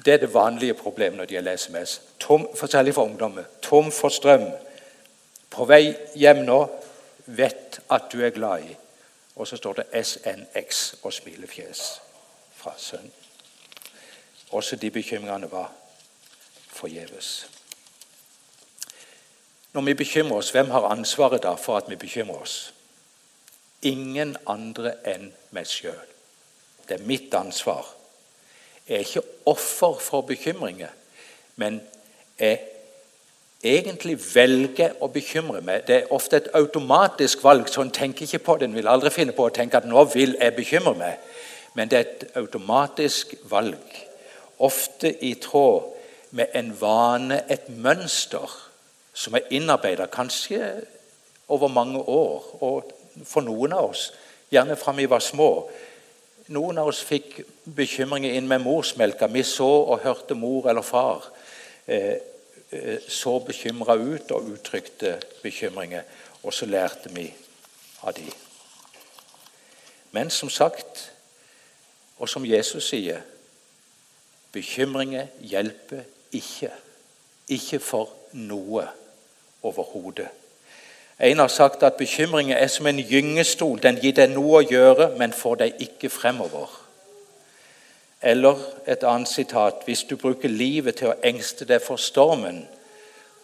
Det 0.05 0.13
er 0.13 0.17
det 0.17 0.33
vanlige 0.33 0.73
problemet 0.73 1.17
når 1.17 1.25
det 1.25 1.31
gjelder 1.31 1.57
SMS. 1.57 2.01
Tom, 2.19 2.47
særlig 2.67 2.93
for 2.93 3.03
ungdommer. 3.03 3.43
Tom 3.61 3.91
for 3.91 4.09
strøm. 4.09 4.43
På 5.49 5.65
vei 5.65 5.95
hjem 6.15 6.43
nå. 6.45 6.67
Vet 7.25 7.79
at 7.89 8.11
du 8.11 8.21
er 8.21 8.29
glad 8.29 8.63
i. 8.63 8.75
Og 9.35 9.47
så 9.47 9.57
står 9.57 9.73
det 9.73 10.05
SNX 10.05 10.93
og 11.03 11.13
smilefjes 11.13 12.01
fra 12.55 12.73
sønnen. 12.77 13.11
Også 14.51 14.75
de 14.75 14.91
bekymringene 14.91 15.51
var 15.51 15.71
forgjeves. 16.67 17.49
Når 19.73 19.81
vi 19.81 19.93
bekymrer 19.93 20.37
oss, 20.37 20.51
hvem 20.51 20.69
har 20.69 20.87
ansvaret 20.87 21.43
da 21.43 21.53
for 21.59 21.77
at 21.77 21.89
vi 21.89 21.95
bekymrer 21.95 22.41
oss? 22.41 22.73
Ingen 23.81 24.37
andre 24.47 24.93
enn 25.03 25.33
meg 25.51 25.67
sjøl. 25.67 25.99
Det 26.87 26.99
er 26.99 27.07
mitt 27.07 27.33
ansvar 27.33 27.85
Jeg 28.87 28.95
er 28.95 28.99
ikke 28.99 29.21
offer 29.49 29.97
for 29.99 30.21
bekymringer, 30.21 30.89
men 31.55 31.81
jeg 32.39 32.59
egentlig 33.65 34.17
velger 34.35 34.95
å 35.01 35.09
bekymre 35.11 35.61
meg. 35.65 35.85
Det 35.87 35.95
er 35.95 36.13
ofte 36.13 36.37
et 36.37 36.49
automatisk 36.53 37.43
valg, 37.43 37.69
så 37.69 37.81
en 37.81 37.91
tenker 37.93 38.25
ikke 38.25 38.43
på 38.45 38.57
det. 38.59 38.69
En 38.69 38.75
vil 38.77 38.89
aldri 38.89 39.11
finne 39.13 39.35
på 39.35 39.47
å 39.47 39.53
tenke 39.53 39.77
at 39.77 39.85
'nå 39.85 40.03
vil 40.13 40.37
jeg 40.39 40.55
bekymre 40.55 40.93
meg', 40.93 41.17
men 41.73 41.89
det 41.89 41.97
er 41.97 42.01
et 42.01 42.25
automatisk 42.35 43.35
valg. 43.49 44.05
Ofte 44.59 45.23
i 45.23 45.33
tråd 45.33 45.83
med 46.31 46.47
en 46.53 46.81
vane, 46.81 47.43
et 47.49 47.69
mønster, 47.69 48.49
som 49.13 49.35
er 49.35 49.47
innarbeida 49.49 50.05
kanskje 50.05 50.85
over 51.47 51.67
mange 51.67 51.99
år, 51.99 52.43
og 52.61 52.91
for 53.23 53.41
noen 53.41 53.73
av 53.73 53.89
oss, 53.89 54.13
gjerne 54.51 54.75
fra 54.75 54.91
vi 54.91 55.05
var 55.05 55.19
små, 55.19 55.69
noen 56.47 56.77
av 56.77 56.87
oss 56.87 57.01
fikk 57.03 57.39
bekymringer 57.75 58.35
inn 58.37 58.47
med 58.47 58.61
morsmelka. 58.61 59.27
Vi 59.27 59.43
så 59.43 59.65
og 59.65 60.03
hørte 60.03 60.35
mor 60.37 60.69
eller 60.69 60.85
far 60.85 61.23
eh, 61.87 62.17
så 63.07 63.39
bekymra 63.39 63.95
ut 63.95 64.31
og 64.31 64.49
uttrykte 64.53 65.19
bekymringer. 65.43 66.03
Og 66.43 66.53
så 66.53 66.65
lærte 66.65 67.09
vi 67.13 67.25
av 68.03 68.13
de. 68.13 68.29
Men 70.11 70.29
som 70.29 70.49
sagt, 70.49 71.11
og 72.17 72.29
som 72.29 72.45
Jesus 72.45 72.89
sier, 72.89 73.19
bekymringer 74.51 75.27
hjelper 75.41 76.05
ikke. 76.31 76.71
Ikke 77.47 77.79
for 77.79 78.13
noe 78.31 78.85
overhodet. 79.65 80.29
En 81.19 81.39
har 81.39 81.47
sagt 81.47 81.83
at 81.83 81.97
bekymringer 81.99 82.57
er 82.57 82.67
som 82.67 82.87
en 82.87 82.99
gyngestol. 82.99 83.79
Den 83.83 83.99
gir 84.01 84.15
deg 84.15 84.33
noe 84.33 84.59
å 84.59 84.67
gjøre, 84.67 85.13
men 85.19 85.33
får 85.33 85.61
deg 85.61 85.85
ikke 85.87 86.09
fremover. 86.11 86.84
Eller 88.25 88.57
et 88.87 89.03
annet 89.03 89.27
sitat 89.27 89.73
Hvis 89.85 90.03
du 90.03 90.15
bruker 90.17 90.49
livet 90.49 90.95
til 90.95 91.11
å 91.11 91.19
engste 91.23 91.65
deg 91.69 91.83
for 91.85 92.01
stormen, 92.01 92.63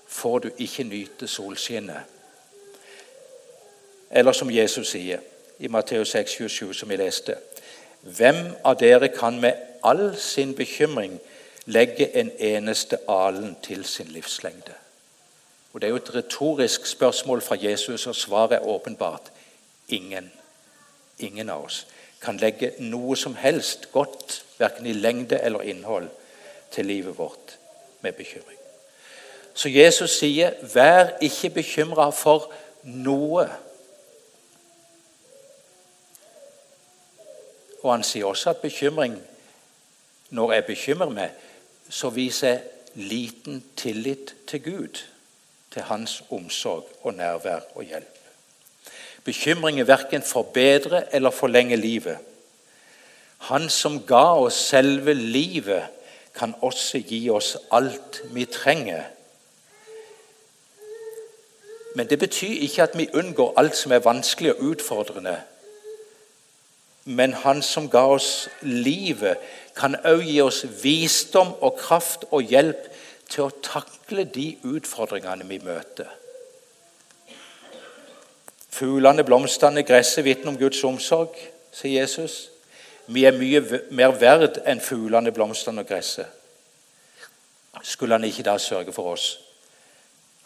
får 0.07 0.39
du 0.39 0.50
ikke 0.57 0.83
nyte 0.83 1.27
solskinnet. 1.27 2.09
Eller 4.11 4.33
som 4.35 4.50
Jesus 4.51 4.89
sier 4.91 5.21
i 5.59 5.69
Matteus 5.69 6.11
6, 6.11 6.31
27, 6.31 6.73
som 6.73 6.89
vi 6.89 6.97
leste 7.00 7.38
Hvem 8.01 8.41
av 8.65 8.79
dere 8.81 9.11
kan 9.13 9.38
med 9.39 9.53
all 9.85 10.15
sin 10.17 10.55
bekymring 10.57 11.19
legge 11.65 12.09
en 12.17 12.31
eneste 12.39 12.97
alen 13.07 13.55
til 13.63 13.85
sin 13.85 14.09
livslengde? 14.09 14.73
Og 15.73 15.81
Det 15.81 15.88
er 15.88 15.91
jo 15.91 16.01
et 16.01 16.15
retorisk 16.15 16.85
spørsmål 16.85 17.41
fra 17.41 17.55
Jesus, 17.61 18.07
og 18.07 18.15
svaret 18.15 18.51
er 18.51 18.67
åpenbart 18.67 19.31
ingen. 19.88 20.31
Ingen 21.21 21.49
av 21.49 21.65
oss 21.65 21.85
kan 22.21 22.37
legge 22.37 22.73
noe 22.79 23.15
som 23.17 23.35
helst 23.35 23.89
godt, 23.93 24.43
verken 24.59 24.85
i 24.85 24.93
lengde 24.93 25.39
eller 25.41 25.65
innhold, 25.65 26.09
til 26.71 26.85
livet 26.85 27.17
vårt 27.17 27.57
med 28.01 28.13
bekymring. 28.13 28.57
Så 29.53 29.69
Jesus 29.69 30.17
sier, 30.19 30.53
'Vær 30.61 31.17
ikke 31.21 31.49
bekymra 31.49 32.09
for 32.09 32.53
noe. 32.83 33.49
Og 37.83 37.91
han 37.91 38.03
sier 38.03 38.25
også 38.25 38.49
at 38.49 38.57
bekymring, 38.57 39.21
når 40.29 40.53
jeg 40.53 40.65
bekymrer 40.65 41.09
meg, 41.09 41.31
så 41.89 42.09
viser 42.09 42.47
jeg 42.47 42.61
liten 42.95 43.63
tillit 43.77 44.35
til 44.47 44.63
Gud, 44.63 45.03
til 45.71 45.81
hans 45.81 46.23
omsorg 46.29 46.87
og 47.01 47.13
nærvær 47.13 47.59
og 47.75 47.83
hjelp. 47.83 48.20
Bekymringer 49.23 49.87
verken 49.87 50.23
forbedrer 50.23 51.03
eller 51.11 51.29
forlenger 51.29 51.77
livet. 51.77 52.17
Han 53.37 53.69
som 53.69 54.03
ga 54.05 54.35
oss 54.37 54.53
selve 54.53 55.13
livet, 55.13 55.83
kan 56.35 56.53
også 56.61 57.01
gi 57.03 57.29
oss 57.29 57.57
alt 57.71 58.21
vi 58.31 58.45
trenger. 58.45 59.03
Men 61.95 62.07
det 62.07 62.19
betyr 62.19 62.61
ikke 62.63 62.83
at 62.83 62.97
vi 62.97 63.09
unngår 63.13 63.53
alt 63.57 63.75
som 63.75 63.91
er 63.91 64.05
vanskelig 64.05 64.53
og 64.53 64.61
utfordrende. 64.61 65.41
Men 67.05 67.33
Han 67.33 67.61
som 67.61 67.89
ga 67.89 68.05
oss 68.05 68.49
livet, 68.61 69.37
kan 69.75 69.95
også 69.95 70.23
gi 70.23 70.41
oss 70.41 70.65
visdom 70.83 71.53
og 71.61 71.77
kraft 71.77 72.25
og 72.31 72.41
hjelp 72.41 72.87
til 73.29 73.47
å 73.47 73.55
takle 73.63 74.23
de 74.23 74.57
utfordringene 74.63 75.47
vi 75.47 75.59
møter. 75.63 76.20
Fuglene, 78.81 79.21
blomstene, 79.21 79.83
gresset 79.83 80.25
vitner 80.25 80.50
om 80.50 80.55
Guds 80.57 80.79
omsorg, 80.83 81.35
sier 81.69 82.00
Jesus. 82.01 82.47
Vi 83.05 83.27
er 83.29 83.35
mye 83.38 83.59
mer 83.93 84.15
verd 84.17 84.57
enn 84.65 84.81
fuglene, 84.81 85.29
blomstene 85.35 85.83
og 85.83 85.91
gresset. 85.91 86.25
Skulle 87.85 88.17
han 88.17 88.25
ikke 88.25 88.47
da 88.47 88.55
sørge 88.57 88.95
for 88.95 89.11
oss? 89.11 89.35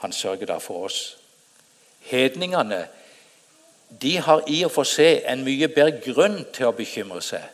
Han 0.03 0.11
sørger 0.11 0.51
da 0.51 0.57
for 0.59 0.89
oss. 0.89 1.15
Hedningene 2.11 2.81
de 4.03 4.17
har 4.27 4.43
i 4.51 4.59
og 4.67 4.73
for 4.75 4.83
seg 4.83 5.23
en 5.31 5.47
mye 5.47 5.71
bedre 5.71 6.03
grunn 6.03 6.41
til 6.51 6.67
å 6.67 6.75
bekymre 6.75 7.23
seg, 7.23 7.47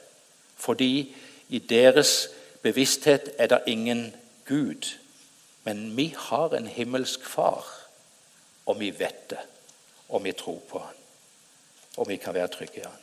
fordi 0.58 1.12
i 1.54 1.62
deres 1.62 2.32
bevissthet 2.66 3.36
er 3.38 3.54
det 3.54 3.62
ingen 3.70 4.08
Gud. 4.50 4.96
Men 5.62 5.92
vi 5.94 6.10
har 6.18 6.58
en 6.58 6.66
himmelsk 6.66 7.30
far, 7.38 7.70
og 8.66 8.82
vi 8.82 8.90
vet 8.98 9.28
det. 9.30 9.46
Og 10.12 10.24
vi 10.24 10.32
tror 10.38 10.60
på 10.70 10.80
han. 10.80 11.00
Og 11.98 12.08
vi 12.10 12.18
kan 12.20 12.34
være 12.34 12.52
trygge 12.52 12.84
i 12.84 12.86
han. 12.86 13.00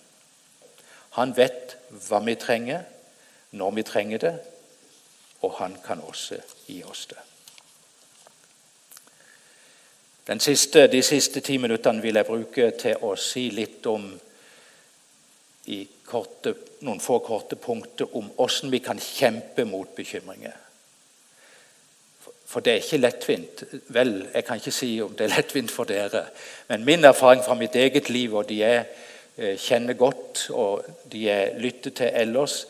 Han 1.18 1.34
vet 1.36 1.76
hva 2.08 2.20
vi 2.24 2.36
trenger, 2.38 2.84
når 3.50 3.70
vi 3.70 3.82
trenger 3.82 4.18
det, 4.22 4.34
og 5.42 5.56
han 5.58 5.76
kan 5.84 6.00
også 6.04 6.38
gi 6.66 6.82
oss 6.84 7.06
det. 7.10 7.18
Siste, 10.44 10.86
de 10.92 11.02
siste 11.02 11.40
ti 11.40 11.56
minuttene 11.56 12.02
vil 12.04 12.20
jeg 12.20 12.28
bruke 12.28 12.70
til 12.76 13.04
å 13.04 13.14
si 13.16 13.46
litt 13.50 13.86
om 13.88 14.10
korte, 16.04 16.52
noen 16.84 17.00
få 17.00 17.18
korte 17.24 17.56
punkter 17.56 18.16
om 18.16 18.28
hvordan 18.36 18.72
vi 18.72 18.80
kan 18.84 19.00
kjempe 19.00 19.64
mot 19.64 19.94
bekymringer. 19.96 20.67
For 22.48 22.64
det 22.64 22.72
er 22.72 22.80
ikke 22.80 23.02
lettvint. 23.02 23.62
Vel, 23.92 24.14
jeg 24.34 24.44
kan 24.44 24.56
ikke 24.56 24.72
si 24.72 24.90
om 25.04 25.12
det 25.12 25.26
er 25.26 25.34
lettvint 25.36 25.70
for 25.70 25.84
dere. 25.84 26.24
Men 26.68 26.84
min 26.84 27.04
erfaring 27.04 27.44
fra 27.44 27.54
mitt 27.54 27.76
eget 27.76 28.08
liv, 28.08 28.34
og 28.34 28.48
de 28.48 28.62
jeg 28.62 28.86
eh, 29.36 29.58
kjenner 29.60 29.98
godt, 29.98 30.46
og 30.50 30.86
de 31.12 31.26
jeg 31.26 31.54
lytter 31.60 31.90
til 31.90 32.10
ellers, 32.14 32.62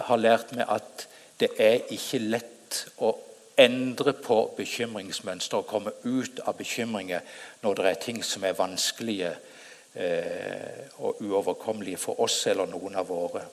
har 0.00 0.16
lært 0.16 0.54
meg 0.56 0.64
at 0.72 1.06
det 1.40 1.50
er 1.60 1.92
ikke 1.92 2.22
lett 2.24 2.78
å 3.04 3.12
endre 3.60 4.14
på 4.16 4.38
bekymringsmønster 4.56 5.60
og 5.60 5.68
komme 5.68 5.92
ut 6.04 6.40
av 6.48 6.56
bekymringer 6.56 7.20
når 7.60 7.76
det 7.76 7.88
er 7.90 8.02
ting 8.06 8.22
som 8.24 8.44
er 8.48 8.56
vanskelige 8.56 9.34
eh, 9.92 10.88
og 11.04 11.20
uoverkommelige 11.20 12.00
for 12.00 12.20
oss 12.24 12.46
eller 12.48 12.70
noen 12.70 12.96
av 12.96 13.12
våre. 13.12 13.44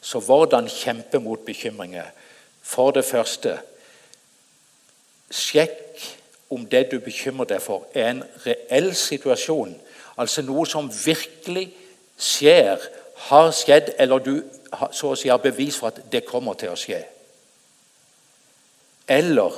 Så 0.00 0.18
hvordan 0.22 0.66
kjempe 0.70 1.22
mot 1.22 1.44
bekymringer? 1.46 2.10
For 2.62 2.90
det 2.94 3.06
første 3.06 3.58
sjekk 5.30 6.06
om 6.50 6.64
det 6.66 6.88
du 6.92 6.98
bekymrer 7.04 7.50
deg 7.50 7.60
for, 7.62 7.86
er 7.94 8.10
en 8.10 8.24
reell 8.46 8.94
situasjon. 8.96 9.74
Altså 10.18 10.42
noe 10.42 10.64
som 10.66 10.88
virkelig 10.90 11.68
skjer, 12.18 12.80
har 13.28 13.52
skjedd, 13.52 13.94
eller 13.98 14.22
du 14.22 14.34
så 14.92 15.12
å 15.12 15.18
si 15.18 15.28
har 15.28 15.40
bevis 15.42 15.76
for 15.78 15.90
at 15.90 16.04
det 16.12 16.26
kommer 16.28 16.56
til 16.58 16.72
å 16.72 16.78
skje 16.78 17.02
eller 19.08 19.52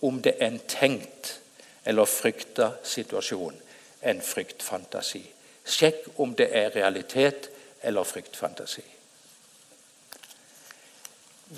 om 0.00 0.22
det 0.22 0.34
er 0.38 0.46
en 0.46 0.60
tenkt 0.68 1.40
eller 1.84 2.04
frykta 2.04 2.70
situasjon, 2.84 3.54
en 4.02 4.20
fryktfantasi. 4.20 5.22
Sjekk 5.64 6.20
om 6.20 6.34
det 6.36 6.50
er 6.56 6.74
realitet 6.76 7.48
eller 7.82 8.04
fryktfantasi. 8.04 8.84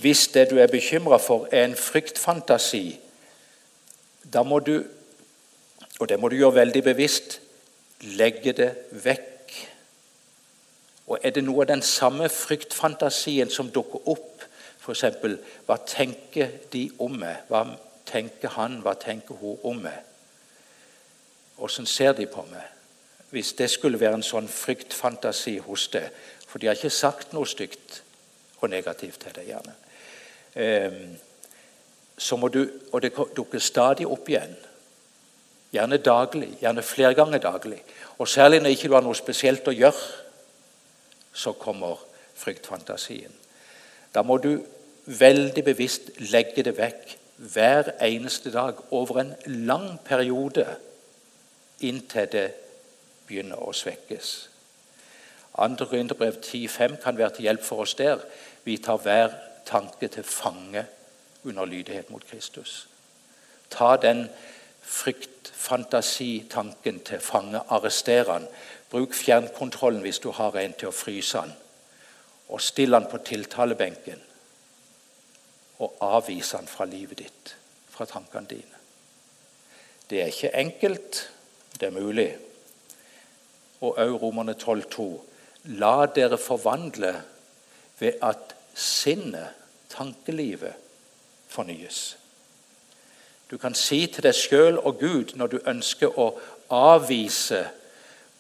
Hvis 0.03 0.29
det 0.29 0.51
du 0.51 0.59
er 0.59 0.71
bekymra 0.71 1.19
for, 1.19 1.49
er 1.53 1.65
en 1.65 1.77
fryktfantasi, 1.77 3.01
da 4.33 4.43
må 4.43 4.59
du, 4.65 4.83
og 6.01 6.09
det 6.09 6.19
må 6.21 6.29
du 6.29 6.37
gjøre 6.37 6.63
veldig 6.63 6.83
bevisst, 6.85 7.41
legge 8.17 8.53
det 8.57 8.71
vekk. 9.05 9.29
Og 11.07 11.19
Er 11.23 11.31
det 11.31 11.45
noe 11.45 11.63
av 11.63 11.69
den 11.69 11.83
samme 11.83 12.29
fryktfantasien 12.29 13.51
som 13.51 13.71
dukker 13.71 14.09
opp 14.09 14.33
F.eks.: 14.83 15.05
Hva 15.67 15.77
tenker 15.87 16.49
de 16.73 16.89
om 16.99 17.15
meg? 17.15 17.45
Hva 17.49 17.63
tenker 18.07 18.51
han, 18.57 18.81
hva 18.83 18.97
tenker 18.99 19.39
hun 19.39 19.61
om 19.63 19.83
meg? 19.85 20.01
Åssen 21.63 21.87
ser 21.87 22.17
de 22.19 22.27
på 22.27 22.43
meg? 22.51 22.65
Hvis 23.31 23.53
det 23.59 23.71
skulle 23.71 24.01
være 24.01 24.19
en 24.19 24.27
sånn 24.27 24.49
fryktfantasi 24.51 25.57
hos 25.65 25.87
deg 25.95 26.11
For 26.47 26.61
de 26.61 26.69
har 26.69 26.77
ikke 26.77 26.91
sagt 26.93 27.33
noe 27.33 27.49
stygt 27.49 28.03
og 28.61 28.69
negativt 28.71 29.23
til 29.23 29.33
deg, 29.35 29.47
gjerne. 29.49 29.73
Ehm, 30.55 31.15
så 32.23 32.37
må 32.37 32.49
du, 32.49 32.69
Og 32.93 33.03
det 33.03 33.13
dukker 33.37 33.59
stadig 33.59 34.07
opp 34.07 34.29
igjen. 34.29 34.55
Gjerne 35.73 35.97
daglig, 35.97 36.51
gjerne 36.61 36.83
flere 36.83 37.15
ganger 37.15 37.39
daglig. 37.39 37.83
Og 38.19 38.29
særlig 38.29 38.61
når 38.61 38.75
ikke 38.77 38.89
du 38.89 38.95
har 38.95 39.03
noe 39.03 39.17
spesielt 39.17 39.69
å 39.69 39.75
gjøre, 39.75 40.05
så 41.33 41.55
kommer 41.57 41.99
fryktfantasien. 42.37 43.33
Da 44.15 44.23
må 44.23 44.37
du 44.37 44.61
veldig 45.07 45.65
bevisst 45.65 46.13
legge 46.31 46.63
det 46.63 46.77
vekk 46.77 47.17
hver 47.55 47.95
eneste 48.05 48.53
dag 48.53 48.79
over 48.93 49.23
en 49.23 49.35
lang 49.67 49.99
periode 50.05 50.67
inntil 51.83 52.29
det 52.31 52.49
begynner 53.27 53.59
å 53.59 53.73
svekkes. 53.75 54.33
Andre 55.59 55.89
Korinterbrev 55.89 56.39
10,5 56.39 57.01
kan 57.03 57.19
være 57.19 57.35
til 57.37 57.49
hjelp 57.49 57.65
for 57.65 57.83
oss 57.83 57.97
der. 57.99 58.21
Vi 58.65 58.77
tar 58.77 59.01
hver 59.03 59.35
tanke 59.67 60.09
til 60.09 60.23
fange 60.23 60.85
under 61.45 61.65
lydighet 61.65 62.11
mot 62.11 62.27
Kristus. 62.27 62.89
Ta 63.71 63.97
den 63.97 64.31
fryktfantasitanken 64.83 67.01
til 67.01 67.21
fange, 67.21 67.61
arrester 67.69 68.25
den. 68.25 68.49
Bruk 68.91 69.15
fjernkontrollen 69.15 70.01
hvis 70.01 70.19
du 70.19 70.31
har 70.31 70.57
en 70.57 70.73
til 70.73 70.89
å 70.89 70.93
fryse 70.93 71.39
den 71.39 71.53
og 72.53 72.61
still 72.61 72.95
han 72.95 73.09
på 73.09 73.21
tiltalebenken 73.25 74.21
og 75.83 75.97
avvise 76.05 76.61
han 76.61 76.69
fra 76.69 76.85
livet 76.87 77.23
ditt, 77.25 77.55
fra 77.91 78.07
tankene 78.07 78.51
dine. 78.51 78.81
Det 80.11 80.21
er 80.21 80.31
ikke 80.31 80.53
enkelt, 80.61 81.23
det 81.81 81.89
er 81.89 81.97
mulig. 81.97 82.29
Og 83.81 83.97
òg 83.99 84.19
Romerne 84.21 84.55
12,2.: 84.55 85.07
La 85.81 86.07
dere 86.07 86.39
forvandle 86.39 87.15
ved 87.99 88.21
at 88.23 88.55
sinnet, 88.75 89.57
tankelivet, 89.89 90.77
fornyes. 91.53 92.17
Du 93.51 93.59
kan 93.61 93.77
si 93.77 94.07
til 94.09 94.25
deg 94.25 94.35
sjøl 94.35 94.81
og 94.81 94.99
Gud 95.01 95.37
når 95.37 95.53
du 95.53 95.59
ønsker 95.69 96.19
å 96.19 96.31
avvise, 96.73 97.67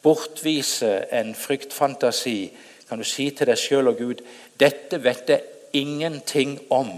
bortvise 0.03 0.95
en 1.15 1.35
fryktfantasi 1.37 2.39
kan 2.93 3.01
du 3.01 3.07
si 3.09 3.31
til 3.33 3.49
deg 3.49 3.57
sjøl 3.57 3.89
og 3.89 4.01
Gud 4.03 4.19
dette 4.61 4.99
vet 5.01 5.31
jeg 5.33 5.45
ingenting 5.73 6.59
om. 6.69 6.91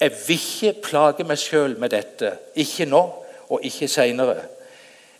Jeg 0.00 0.14
vil 0.26 0.38
ikke 0.38 0.80
plage 0.86 1.26
meg 1.28 1.36
sjøl 1.36 1.74
med 1.76 1.92
dette. 1.92 2.30
Ikke 2.56 2.86
nå, 2.88 3.02
og 3.52 3.66
ikke 3.68 3.88
seinere. 3.92 4.46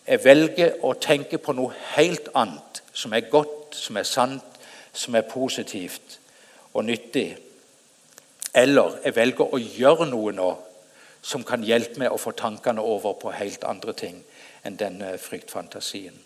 Jeg 0.08 0.24
velger 0.24 0.80
å 0.88 0.94
tenke 0.96 1.36
på 1.36 1.52
noe 1.52 1.76
helt 1.98 2.32
annet, 2.32 2.80
som 2.96 3.12
er 3.12 3.28
godt, 3.28 3.76
som 3.76 4.00
er 4.00 4.08
sant, 4.08 4.56
som 4.92 5.20
er 5.20 5.28
positivt 5.28 6.16
og 6.72 6.88
nyttig. 6.88 7.28
Eller 8.54 8.98
jeg 9.04 9.16
velger 9.16 9.54
å 9.54 9.60
gjøre 9.60 10.06
noe 10.10 10.32
nå 10.36 10.50
som 11.22 11.44
kan 11.46 11.62
hjelpe 11.64 12.02
meg 12.02 12.12
å 12.12 12.20
få 12.20 12.34
tankene 12.36 12.82
over 12.82 13.14
på 13.20 13.32
helt 13.32 13.64
andre 13.64 13.94
ting 13.96 14.18
enn 14.66 14.76
denne 14.76 15.14
fryktfantasien. 15.18 16.18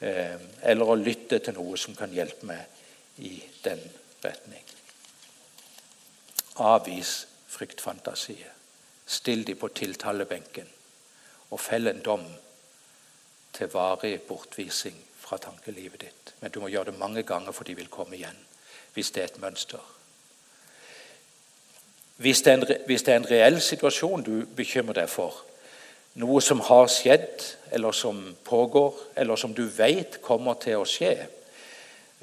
Eh, 0.00 0.36
eller 0.62 0.90
å 0.90 0.98
lytte 0.98 1.38
til 1.42 1.56
noe 1.56 1.78
som 1.78 1.96
kan 1.98 2.12
hjelpe 2.14 2.46
meg 2.46 3.24
i 3.24 3.38
den 3.64 3.80
retning. 4.22 4.64
Avvis 6.58 7.26
fryktfantasier. 7.48 8.54
Still 9.06 9.44
de 9.44 9.54
på 9.56 9.70
tiltalebenken 9.72 10.68
og 11.48 11.60
fell 11.60 11.88
en 11.88 12.02
dom 12.04 12.26
til 13.56 13.70
varig 13.72 14.18
bortvising 14.28 14.98
fra 15.18 15.38
tankelivet 15.40 16.00
ditt. 16.00 16.34
Men 16.40 16.52
du 16.52 16.60
må 16.60 16.68
gjøre 16.68 16.92
det 16.92 17.00
mange 17.00 17.22
ganger, 17.22 17.52
for 17.52 17.64
de 17.64 17.74
vil 17.78 17.88
komme 17.88 18.18
igjen. 18.18 18.36
Hvis 18.94 19.10
det 19.10 19.22
er 19.22 19.30
et 19.32 19.40
mønster. 19.40 19.80
Hvis 22.18 22.42
det, 22.42 22.52
en, 22.52 22.64
hvis 22.86 23.02
det 23.06 23.14
er 23.14 23.20
en 23.20 23.30
reell 23.30 23.60
situasjon 23.62 24.24
du 24.26 24.32
bekymrer 24.58 25.04
deg 25.04 25.10
for, 25.10 25.36
noe 26.18 26.40
som 26.42 26.58
har 26.66 26.88
skjedd, 26.90 27.44
eller 27.70 27.94
som 27.94 28.18
pågår, 28.44 28.96
eller 29.22 29.38
som 29.38 29.54
du 29.54 29.62
vet 29.70 30.18
kommer 30.24 30.58
til 30.58 30.80
å 30.80 30.88
skje, 30.88 31.12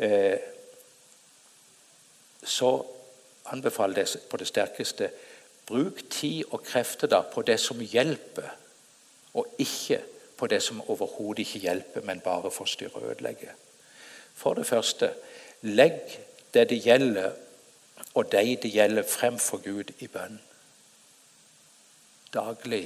eh, 0.03 0.36
så 2.43 2.73
anbefaler 3.53 4.03
jeg 4.03 4.25
på 4.29 4.38
det 4.41 4.49
sterkeste 4.49 5.10
bruk 5.65 6.03
tid 6.12 6.43
og 6.51 6.65
krefter 6.65 7.10
da 7.10 7.21
på 7.23 7.45
det 7.47 7.58
som 7.62 7.79
hjelper, 7.79 8.51
og 9.36 9.55
ikke 9.63 10.01
på 10.36 10.47
det 10.51 10.60
som 10.63 10.84
overhodet 10.91 11.45
ikke 11.45 11.63
hjelper, 11.69 12.03
men 12.03 12.19
bare 12.23 12.51
forstyrrer 12.51 12.99
og 12.99 13.15
ødelegger. 13.15 13.55
For 14.36 14.53
det 14.60 14.67
første, 14.67 15.13
legg 15.62 16.19
det 16.53 16.69
det 16.69 16.84
gjelder, 16.84 17.31
og 18.13 18.31
de 18.31 18.55
det 18.62 18.71
gjelder, 18.71 19.03
fremfor 19.03 19.63
Gud 19.63 19.91
i 19.99 20.08
bønn. 20.08 20.39
Daglig. 22.34 22.86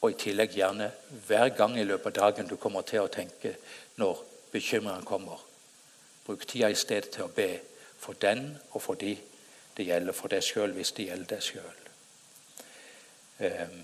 Og 0.00 0.10
i 0.10 0.18
tillegg 0.20 0.54
gjerne 0.56 0.90
hver 1.26 1.48
gang 1.56 1.76
i 1.78 1.84
løpet 1.84 2.18
av 2.18 2.30
dagen 2.30 2.48
du 2.48 2.56
kommer 2.56 2.84
til 2.88 3.04
å 3.04 3.12
tenke 3.12 3.54
når 4.00 4.22
bekymringen 4.52 5.04
kommer. 5.04 5.40
Bruk 6.26 6.46
tida 6.48 6.70
i 6.70 6.78
stedet 6.78 7.12
til 7.12 7.26
å 7.26 7.34
be 7.34 7.50
for 8.00 8.16
den 8.20 8.54
og 8.72 8.82
for 8.82 9.00
de 9.00 9.16
det 9.76 9.86
gjelder, 9.86 10.16
for 10.16 10.32
deg 10.32 10.44
sjøl 10.44 10.72
hvis 10.76 10.92
det 10.96 11.08
gjelder 11.08 11.34
deg 11.34 11.44
sjøl. 11.44 11.78
Ehm, 13.46 13.78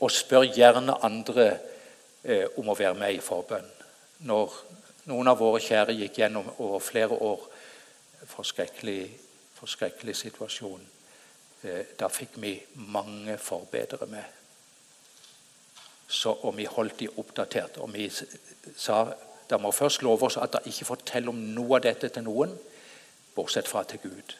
og 0.00 0.10
spør 0.14 0.46
gjerne 0.46 0.98
andre 1.06 1.46
eh, 2.22 2.46
om 2.58 2.70
å 2.70 2.76
være 2.78 2.98
med 2.98 3.16
i 3.16 3.22
forbønn. 3.24 3.66
Når 4.26 4.54
noen 5.10 5.30
av 5.30 5.40
våre 5.40 5.62
kjære 5.64 5.96
gikk 5.96 6.20
gjennom 6.20 6.46
over 6.58 6.82
flere 6.84 7.16
år 7.16 7.46
forskrekkelig 8.26 9.02
forskrekkelig 9.60 10.16
situasjon. 10.16 10.86
Eh, 11.62 11.86
da 12.00 12.08
fikk 12.08 12.40
vi 12.40 12.54
mange 12.74 13.38
forbedere 13.38 14.06
med. 14.06 14.24
Så, 16.08 16.32
og 16.32 16.56
vi 16.56 16.64
holdt 16.64 17.00
de 17.00 17.08
oppdatert. 17.16 17.76
Og 17.78 17.92
vi 17.94 18.10
sa 18.76 19.04
«Da 19.50 19.58
må 19.58 19.70
først 19.70 20.02
love 20.02 20.26
oss 20.26 20.38
at 20.38 20.52
de 20.52 20.70
ikke 20.70 20.88
forteller 20.92 21.32
om 21.32 21.38
noe 21.54 21.76
av 21.76 21.82
dette 21.82 22.08
til 22.08 22.22
noen, 22.22 22.52
bortsett 23.34 23.68
fra 23.68 23.82
til 23.84 23.98
Gud. 24.02 24.34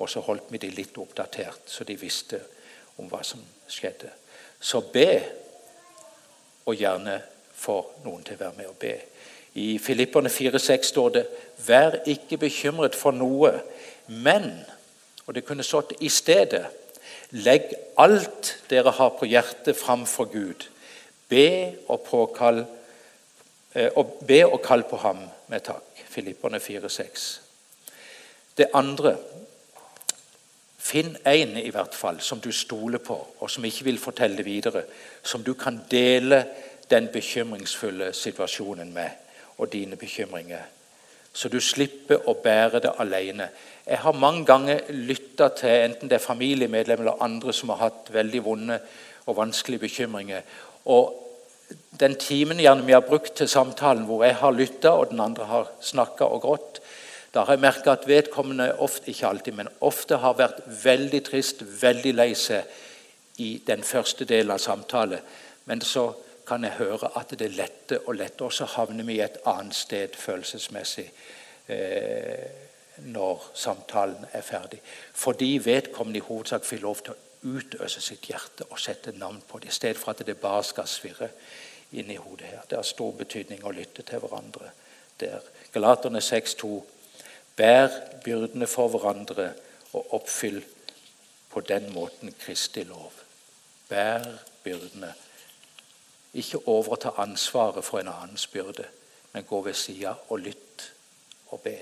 Og 0.00 0.08
så 0.08 0.22
holdt 0.24 0.48
vi 0.48 0.58
de 0.58 0.70
litt 0.72 0.96
oppdatert, 0.98 1.68
så 1.68 1.84
de 1.84 1.96
visste 2.00 2.40
om 2.96 3.08
hva 3.12 3.20
som 3.24 3.42
skjedde. 3.68 4.08
Så 4.60 4.80
be, 4.92 5.10
og 6.64 6.76
gjerne 6.76 7.18
få 7.54 7.76
noen 8.04 8.24
til 8.24 8.38
å 8.38 8.42
være 8.44 8.56
med 8.56 8.72
og 8.72 8.78
be. 8.80 8.94
I 9.60 9.78
Filipperne 9.78 10.28
4,6 10.28 10.82
står 10.82 11.08
det:" 11.08 11.26
Vær 11.66 11.98
ikke 12.06 12.36
bekymret 12.36 12.94
for 12.94 13.10
noe, 13.10 13.60
men 14.06 14.64
Og 15.26 15.34
det 15.34 15.44
kunne 15.44 15.62
stått 15.62 15.92
i 16.00 16.08
stedet 16.08 16.66
Legg 17.30 17.74
alt 17.98 18.56
dere 18.70 18.90
har 18.90 19.12
på 19.14 19.26
hjertet, 19.26 19.76
framfor 19.76 20.24
Gud. 20.32 20.66
Be 21.28 21.76
og, 21.88 22.00
påkall, 22.00 22.64
eh, 23.74 23.90
og 23.94 24.24
be 24.26 24.46
og 24.46 24.62
kall 24.62 24.82
på 24.82 24.96
ham 24.96 25.22
med 25.48 25.60
takk. 25.60 26.02
Filipperne 26.10 26.58
4,6. 26.58 27.40
Det 28.58 28.66
andre 28.74 29.16
Finn 30.78 31.16
en 31.26 31.56
i 31.60 31.70
hvert 31.70 31.94
fall 31.94 32.18
som 32.20 32.40
du 32.40 32.50
stoler 32.52 32.98
på, 32.98 33.14
og 33.38 33.50
som 33.50 33.64
ikke 33.64 33.84
vil 33.84 33.98
fortelle 33.98 34.36
det 34.36 34.44
videre. 34.44 34.82
Som 35.22 35.44
du 35.44 35.52
kan 35.54 35.80
dele 35.90 36.44
den 36.90 37.08
bekymringsfulle 37.12 38.12
situasjonen 38.12 38.94
med, 38.94 39.10
og 39.60 39.72
dine 39.72 39.96
bekymringer. 39.96 40.64
Så 41.32 41.48
du 41.48 41.60
slipper 41.62 42.26
å 42.26 42.34
bære 42.42 42.80
det 42.82 42.92
alene. 42.98 43.50
Jeg 43.86 44.02
har 44.02 44.16
mange 44.18 44.44
ganger 44.48 44.88
lytta 44.90 45.50
til 45.60 45.84
enten 45.84 46.10
det 46.10 46.18
er 46.18 46.24
familiemedlemmer 46.24 47.06
eller 47.06 47.22
andre 47.22 47.54
som 47.54 47.70
har 47.70 47.84
hatt 47.84 48.10
veldig 48.12 48.42
vonde 48.44 48.80
og 49.26 49.36
vanskelige 49.38 49.84
bekymringer. 49.86 50.42
Og 50.90 51.14
den 52.00 52.16
timen 52.18 52.58
gjerne 52.58 52.86
vi 52.86 52.96
har 52.96 53.06
brukt 53.06 53.36
til 53.38 53.48
samtalen, 53.48 54.08
hvor 54.08 54.24
jeg 54.24 54.40
har 54.40 54.56
lytta 54.56 54.96
og 54.96 55.12
den 55.12 55.22
andre 55.22 55.46
har 55.46 55.70
snakka 55.80 56.26
og 56.26 56.42
grått, 56.42 56.80
da 57.30 57.44
har 57.44 57.54
jeg 57.54 57.62
merka 57.62 57.92
at 57.94 58.08
vedkommende 58.10 58.72
ofte, 58.82 59.12
ikke 59.12 59.28
alltid, 59.28 59.54
men 59.54 59.68
ofte 59.86 60.18
har 60.18 60.34
vært 60.34 60.64
veldig 60.82 61.20
trist, 61.28 61.62
veldig 61.62 62.14
lei 62.18 62.32
seg 62.34 62.66
i 63.38 63.52
den 63.66 63.84
første 63.86 64.26
delen 64.26 64.50
av 64.50 64.58
samtalen. 64.58 65.22
Men 65.70 65.84
så 65.86 66.08
kan 66.50 66.66
jeg 66.66 66.80
høre 66.80 67.12
at 67.16 67.30
det 67.38 67.52
letter 67.54 68.02
og 68.06 68.18
letter, 68.18 68.48
og 68.48 68.52
så 68.52 68.66
havner 68.74 69.06
vi 69.06 69.20
et 69.22 69.38
annet 69.46 69.76
sted 69.78 70.18
følelsesmessig. 70.18 71.06
Eh, 71.70 72.66
når 73.04 73.50
samtalen 73.54 74.26
er 74.32 74.40
ferdig. 74.40 74.80
Fordi 75.14 75.60
vedkommende 75.64 76.18
i 76.18 76.20
hovedsak 76.26 76.64
får 76.64 76.82
lov 76.82 76.96
til 77.04 77.14
å 77.14 77.54
utøse 77.56 78.00
sitt 78.00 78.26
hjerte 78.28 78.66
og 78.68 78.80
sette 78.80 79.12
navn 79.16 79.40
på 79.48 79.58
det, 79.58 79.70
i 79.70 79.72
stedet 79.72 79.98
for 79.98 80.12
at 80.12 80.26
det 80.26 80.36
bare 80.40 80.64
skal 80.64 80.88
svirre 80.88 81.30
inn 81.96 82.10
i 82.10 82.18
hodet 82.20 82.50
her. 82.50 82.66
Det 82.68 82.76
har 82.78 82.86
stor 82.86 83.14
betydning 83.16 83.64
å 83.64 83.72
lytte 83.74 84.04
til 84.06 84.20
hverandre 84.22 84.72
der. 85.20 85.46
Galaterne 85.72 86.20
6,2.: 86.20 86.82
Bær 87.56 87.88
byrdene 88.24 88.66
for 88.66 88.92
hverandre 88.92 89.52
og 89.92 90.14
oppfyll 90.20 90.60
på 91.50 91.60
den 91.60 91.90
måten 91.92 92.34
Kristi 92.38 92.84
lov. 92.84 93.12
Bær 93.88 94.26
byrdene. 94.64 95.14
Ikke 96.34 96.68
overta 96.68 97.10
ansvaret 97.16 97.84
for 97.84 97.98
en 97.98 98.08
annens 98.08 98.46
byrde, 98.46 98.84
men 99.32 99.44
gå 99.44 99.60
ved 99.60 99.74
sida 99.74 100.14
og 100.28 100.38
lytt 100.38 100.92
og 101.50 101.60
be. 101.60 101.76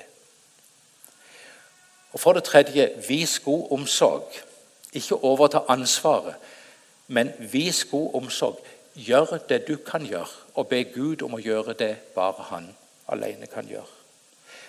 Og 2.13 2.21
For 2.21 2.33
det 2.33 2.45
tredje 2.45 2.91
vis 3.09 3.39
god 3.41 3.73
omsorg. 3.73 4.33
Ikke 4.93 5.15
overta 5.15 5.59
ansvaret, 5.69 6.35
men 7.07 7.33
vis 7.39 7.85
god 7.85 8.15
omsorg. 8.15 8.59
Gjør 8.95 9.39
det 9.49 9.69
du 9.69 9.77
kan 9.77 10.07
gjøre, 10.07 10.27
og 10.55 10.69
be 10.69 10.85
Gud 10.85 11.23
om 11.23 11.35
å 11.35 11.43
gjøre 11.43 11.73
det 11.73 11.97
bare 12.15 12.43
han 12.51 12.77
alene 13.09 13.47
kan 13.47 13.69
gjøre. 13.69 13.87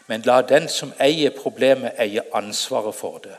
Men 0.08 0.22
la 0.22 0.42
den 0.42 0.68
som 0.70 0.92
eier 1.00 1.30
problemet, 1.30 1.96
eie 1.98 2.22
ansvaret 2.34 2.96
for 2.96 3.18
det. 3.24 3.38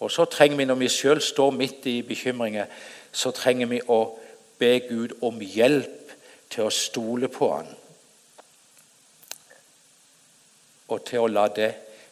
Og 0.00 0.10
så 0.10 0.24
trenger 0.24 0.56
vi, 0.56 0.64
Når 0.64 0.74
vi 0.74 0.88
sjøl 0.88 1.20
står 1.20 1.50
midt 1.50 1.86
i 1.86 2.02
bekymringer, 2.02 2.66
så 3.12 3.30
trenger 3.30 3.66
vi 3.66 3.80
å 3.88 4.18
be 4.58 4.80
Gud 4.88 5.16
om 5.22 5.40
hjelp 5.40 6.12
til 6.50 6.68
å 6.68 6.72
stole 6.72 7.28
på 7.32 7.50
Han. 7.52 7.70
Og 10.88 11.04
til 11.08 11.24
å 11.24 11.30
la 11.30 11.48
det 11.48 11.70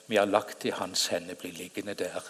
vi 0.09 0.16
har 0.16 0.26
lagt 0.26 0.64
i 0.64 0.72
hans 0.74 1.07
hender, 1.12 1.37
bli 1.38 1.50
liggende 1.50 1.94
der. 1.94 2.22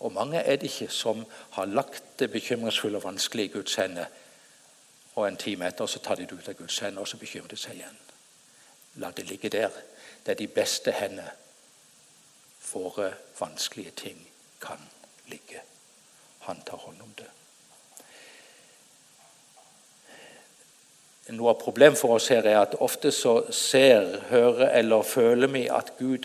Og 0.00 0.12
mange 0.12 0.38
er 0.38 0.56
det 0.56 0.70
ikke 0.70 0.90
som 0.92 1.24
har 1.56 1.66
lagt 1.66 2.18
det 2.18 2.30
bekymringsfulle 2.30 2.98
og 2.98 3.04
vanskelige 3.04 3.50
i 3.50 3.52
Guds 3.52 3.74
hender, 3.74 4.06
og 5.14 5.26
en 5.26 5.36
time 5.36 5.66
etter 5.66 5.86
så 5.86 5.98
tar 5.98 6.14
de 6.20 6.26
det 6.26 6.38
ut 6.38 6.48
av 6.48 6.54
Guds 6.54 6.78
hender, 6.78 7.02
og 7.02 7.08
så 7.08 7.18
bekymrer 7.18 7.50
de 7.50 7.58
seg 7.58 7.80
igjen. 7.80 7.98
La 9.02 9.10
det 9.10 9.26
ligge 9.26 9.50
der. 9.50 9.74
Det 10.24 10.34
er 10.34 10.38
de 10.38 10.46
beste 10.46 10.92
hender 10.94 11.32
våre 12.72 13.12
vanskelige 13.40 13.90
ting 13.90 14.20
kan 14.60 14.82
ligge. 15.26 15.62
Han 16.46 16.62
tar 16.66 16.76
hånd 16.76 17.02
om 17.02 17.14
det. 17.18 17.37
Noe 21.28 21.52
av 21.52 21.60
problemet 21.60 21.98
for 22.00 22.16
oss 22.16 22.30
her 22.32 22.46
er 22.48 22.62
at 22.62 22.78
ofte 22.80 23.10
så 23.12 23.42
ser, 23.52 24.06
hører 24.30 24.70
eller 24.78 25.04
føler 25.04 25.50
vi 25.52 25.66
at 25.68 25.92
Gud 25.98 26.24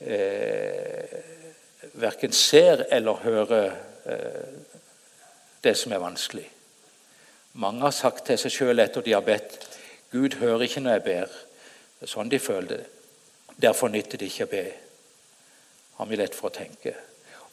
eh, 0.00 1.14
verken 2.02 2.34
ser 2.34 2.86
eller 2.90 3.22
hører 3.22 3.70
eh, 4.10 4.50
det 5.62 5.76
som 5.78 5.94
er 5.94 6.02
vanskelig. 6.02 6.48
Mange 7.62 7.86
har 7.86 7.94
sagt 7.94 8.26
til 8.26 8.40
seg 8.40 8.50
sjøl 8.50 8.82
etter 8.82 9.04
de 9.04 9.14
har 9.14 9.22
bedt 9.22 9.60
Gud 10.14 10.36
hører 10.38 10.66
ikke 10.66 10.82
når 10.82 10.98
jeg 10.98 11.02
ber. 11.06 11.30
Det 11.98 12.06
er 12.06 12.10
sånn 12.10 12.30
de 12.30 12.38
føler 12.42 12.68
det. 12.70 12.84
Derfor 13.62 13.90
nytter 13.90 14.18
det 14.18 14.28
ikke 14.30 14.46
å 14.46 14.52
be. 14.52 14.64
Har 15.98 16.10
vi 16.10 16.18
lett 16.18 16.34
for 16.34 16.50
å 16.50 16.54
tenke. 16.54 16.94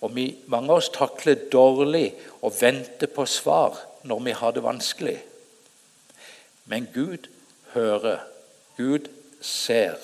Og 0.01 0.13
vi, 0.13 0.27
Mange 0.49 0.69
av 0.69 0.82
oss 0.82 0.89
takler 0.93 1.47
dårlig 1.54 2.08
å 2.41 2.49
vente 2.54 3.10
på 3.10 3.25
svar 3.30 3.77
når 4.10 4.23
vi 4.25 4.36
har 4.38 4.54
det 4.54 4.65
vanskelig. 4.65 5.17
Men 6.71 6.88
Gud 6.93 7.27
hører, 7.73 8.19
Gud 8.77 9.10
ser, 9.41 9.95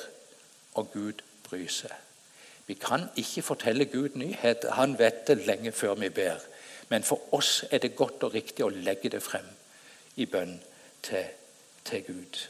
og 0.74 0.92
Gud 0.92 1.24
bryr 1.44 1.70
seg. 1.72 1.94
Vi 2.68 2.74
kan 2.76 3.06
ikke 3.16 3.42
fortelle 3.42 3.86
Gud 3.86 4.18
nyheter. 4.20 4.74
Han 4.76 4.98
vet 5.00 5.28
det 5.28 5.46
lenge 5.48 5.72
før 5.72 5.96
vi 5.96 6.10
ber. 6.10 6.44
Men 6.90 7.04
for 7.04 7.22
oss 7.32 7.64
er 7.72 7.78
det 7.78 7.96
godt 7.96 8.24
og 8.28 8.34
riktig 8.34 8.66
å 8.66 8.74
legge 8.74 9.14
det 9.14 9.24
frem 9.24 9.48
i 10.20 10.28
bønn 10.28 10.58
til, 11.08 11.24
til 11.88 12.04
Gud. 12.04 12.42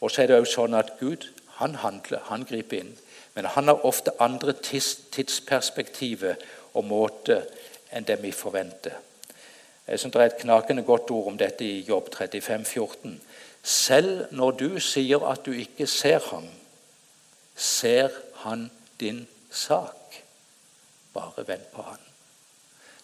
Og 0.00 0.14
så 0.14 0.22
er 0.22 0.30
det 0.30 0.38
også 0.38 0.60
sånn 0.60 0.78
at 0.78 0.94
Gud 1.00 1.26
han 1.58 1.74
handler, 1.82 2.22
han 2.30 2.46
griper 2.46 2.84
inn. 2.84 2.94
Men 3.34 3.50
han 3.50 3.66
har 3.66 3.82
ofte 3.86 4.14
andre 4.22 4.54
tids, 4.62 4.94
tidsperspektiver 5.10 6.38
og 6.78 6.86
måter 6.86 7.50
enn 7.90 8.06
det 8.06 8.20
vi 8.22 8.30
forventer. 8.30 8.94
Jeg 9.88 9.98
synes 9.98 10.12
Det 10.12 10.22
er 10.22 10.26
et 10.26 10.36
knakende 10.36 10.82
godt 10.82 11.10
ord 11.10 11.26
om 11.26 11.38
dette 11.38 11.64
i 11.64 11.80
Jobb 11.80 12.14
35, 12.14 12.64
14. 12.64 13.22
Selv 13.62 14.26
når 14.30 14.50
du 14.50 14.80
sier 14.80 15.24
at 15.30 15.46
du 15.46 15.52
ikke 15.52 15.86
ser 15.86 16.18
ham, 16.30 16.48
ser 17.56 18.08
han 18.34 18.70
din 19.00 19.28
sak. 19.50 20.22
Bare 21.14 21.46
vent 21.46 21.72
på 21.72 21.82
han. 21.82 21.98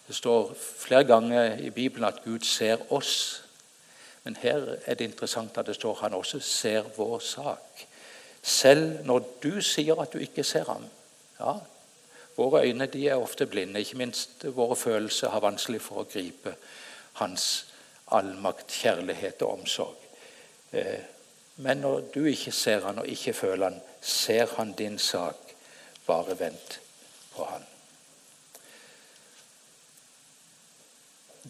Det 0.07 0.15
står 0.15 0.53
flere 0.77 1.03
ganger 1.03 1.57
i 1.57 1.69
Bibelen 1.69 2.05
at 2.05 2.23
Gud 2.25 2.39
ser 2.39 2.77
oss. 2.93 3.43
Men 4.23 4.35
her 4.41 4.75
er 4.85 4.93
det 4.93 5.05
interessant 5.05 5.57
at 5.57 5.65
det 5.65 5.75
står 5.75 5.97
han 6.01 6.13
også 6.13 6.39
ser 6.39 6.83
vår 6.97 7.19
sak. 7.19 7.85
Selv 8.41 9.05
når 9.05 9.19
du 9.43 9.61
sier 9.61 10.01
at 10.01 10.13
du 10.13 10.17
ikke 10.17 10.43
ser 10.43 10.65
ham. 10.65 10.85
Ja, 11.39 11.57
Våre 12.37 12.65
øyne 12.67 12.89
er 13.07 13.15
ofte 13.15 13.45
blinde. 13.45 13.79
Ikke 13.79 13.97
minst 13.97 14.45
våre 14.55 14.75
følelser 14.75 15.29
har 15.29 15.39
vanskelig 15.39 15.81
for 15.81 16.03
å 16.03 16.09
gripe 16.09 16.55
hans 17.21 17.65
allmakt, 18.11 18.71
kjærlighet 18.71 19.41
og 19.41 19.59
omsorg. 19.59 19.95
Eh, 20.71 20.99
men 21.55 21.77
når 21.77 22.01
du 22.15 22.25
ikke 22.25 22.51
ser 22.51 22.83
han 22.83 22.99
og 22.99 23.07
ikke 23.07 23.33
føler 23.33 23.69
han, 23.69 23.79
ser 24.01 24.47
han 24.57 24.73
din 24.73 24.99
sak. 24.99 25.55
Bare 26.07 26.39
vent 26.39 26.79
på 27.35 27.45
han. 27.49 27.63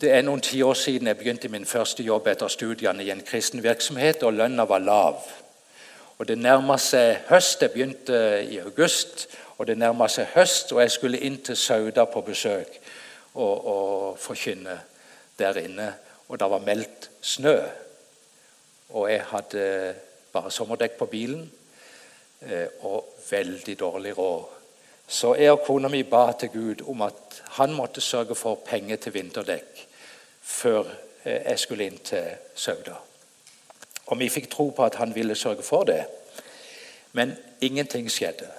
Det 0.02 0.12
er 0.12 0.22
noen 0.28 0.42
tiår 0.44 0.76
siden 0.76 1.08
jeg 1.08 1.18
begynte 1.18 1.50
min 1.52 1.66
første 1.66 2.04
jobb 2.04 2.28
etter 2.28 2.52
studiene 2.52 3.04
i 3.04 3.12
en 3.12 3.24
kristen 3.24 3.64
virksomhet, 3.64 4.24
og 4.24 4.34
lønna 4.34 4.66
var 4.68 4.84
lav. 4.84 5.22
Og 6.18 6.28
Det 6.28 6.38
nærma 6.38 6.78
seg 6.80 7.26
høst. 7.30 7.62
Jeg 7.62 7.72
begynte 7.72 8.18
i 8.44 8.60
august, 8.60 9.28
og 9.58 9.68
det 9.68 9.78
nærma 9.78 10.08
seg 10.12 10.34
høst, 10.36 10.72
og 10.74 10.82
jeg 10.82 10.92
skulle 10.92 11.22
inn 11.24 11.38
til 11.44 11.58
Sauda 11.58 12.06
på 12.12 12.22
besøk 12.22 12.80
og, 13.34 13.68
og 13.68 14.20
forkynne 14.20 14.80
der 15.40 15.60
inne. 15.62 15.94
Og 16.28 16.40
det 16.40 16.50
var 16.50 16.60
meldt 16.66 17.10
snø. 17.22 17.60
Og 18.90 19.12
jeg 19.12 19.24
hadde 19.30 19.96
bare 20.34 20.52
sommerdekk 20.52 20.98
på 21.00 21.06
bilen 21.06 21.46
eh, 22.42 22.68
og 22.82 23.16
veldig 23.30 23.80
dårlig 23.80 24.18
råd. 24.18 24.44
Så 25.08 25.36
jeg 25.38 25.54
og 25.54 25.62
kona 25.66 25.88
mi 25.88 26.02
ba 26.04 26.32
til 26.40 26.50
Gud 26.50 26.82
om 26.90 27.02
at 27.06 27.42
han 27.60 27.74
måtte 27.74 28.02
sørge 28.02 28.36
for 28.36 28.58
penger 28.66 28.98
til 28.98 29.14
vinterdekk 29.14 29.86
før 30.42 30.90
eh, 31.24 31.46
jeg 31.46 31.60
skulle 31.60 31.88
inn 31.88 32.00
til 32.04 32.32
Sauda. 32.56 32.98
Og 34.06 34.20
vi 34.20 34.30
fikk 34.30 34.50
tro 34.52 34.70
på 34.70 34.86
at 34.86 34.96
han 34.96 35.16
ville 35.16 35.36
sørge 35.36 35.64
for 35.64 35.84
det. 35.84 36.04
Men 37.14 37.36
ingenting 37.62 38.12
skjedde. 38.12 38.50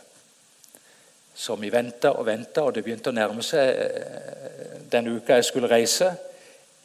Så 1.37 1.57
vi 1.61 1.69
venta 1.73 2.15
og 2.17 2.27
venta, 2.27 2.63
og 2.65 2.75
det 2.75 2.85
begynte 2.85 3.13
å 3.13 3.17
nærme 3.17 3.45
seg 3.45 3.69
eh, 3.69 4.79
den 4.89 5.11
uka 5.19 5.37
jeg 5.37 5.45
skulle 5.51 5.69
reise. 5.69 6.15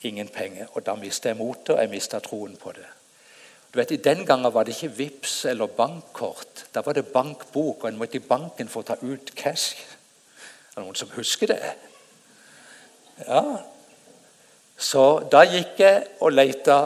Ingen 0.03 0.27
penger. 0.27 0.67
Og 0.75 0.83
da 0.83 0.97
mista 0.99 1.31
jeg 1.31 1.39
motet, 1.39 1.75
og 1.75 1.79
jeg 1.79 1.91
mista 1.93 2.19
troen 2.19 2.57
på 2.59 2.73
det. 2.75 2.87
Du 3.71 3.79
vet, 3.79 3.91
I 3.91 4.01
Den 4.03 4.25
gangen 4.25 4.53
var 4.53 4.67
det 4.67 4.75
ikke 4.75 4.97
VIPS 4.97 5.45
eller 5.53 5.71
bankkort. 5.71 6.65
Da 6.75 6.83
var 6.83 6.93
det 6.93 7.07
bankbok, 7.13 7.83
og 7.83 7.89
en 7.89 7.97
måtte 7.97 8.19
i 8.19 8.27
banken 8.27 8.67
for 8.67 8.83
å 8.83 8.89
ta 8.91 8.97
ut 8.99 9.31
cash. 9.35 9.79
Er 10.71 10.81
det 10.81 10.83
noen 10.83 10.99
som 10.99 11.13
husker 11.15 11.53
det? 11.53 11.59
Ja. 13.23 13.43
Så 14.75 15.03
da 15.31 15.45
gikk 15.47 15.79
jeg 15.79 16.03
og 16.19 16.33
leita 16.33 16.77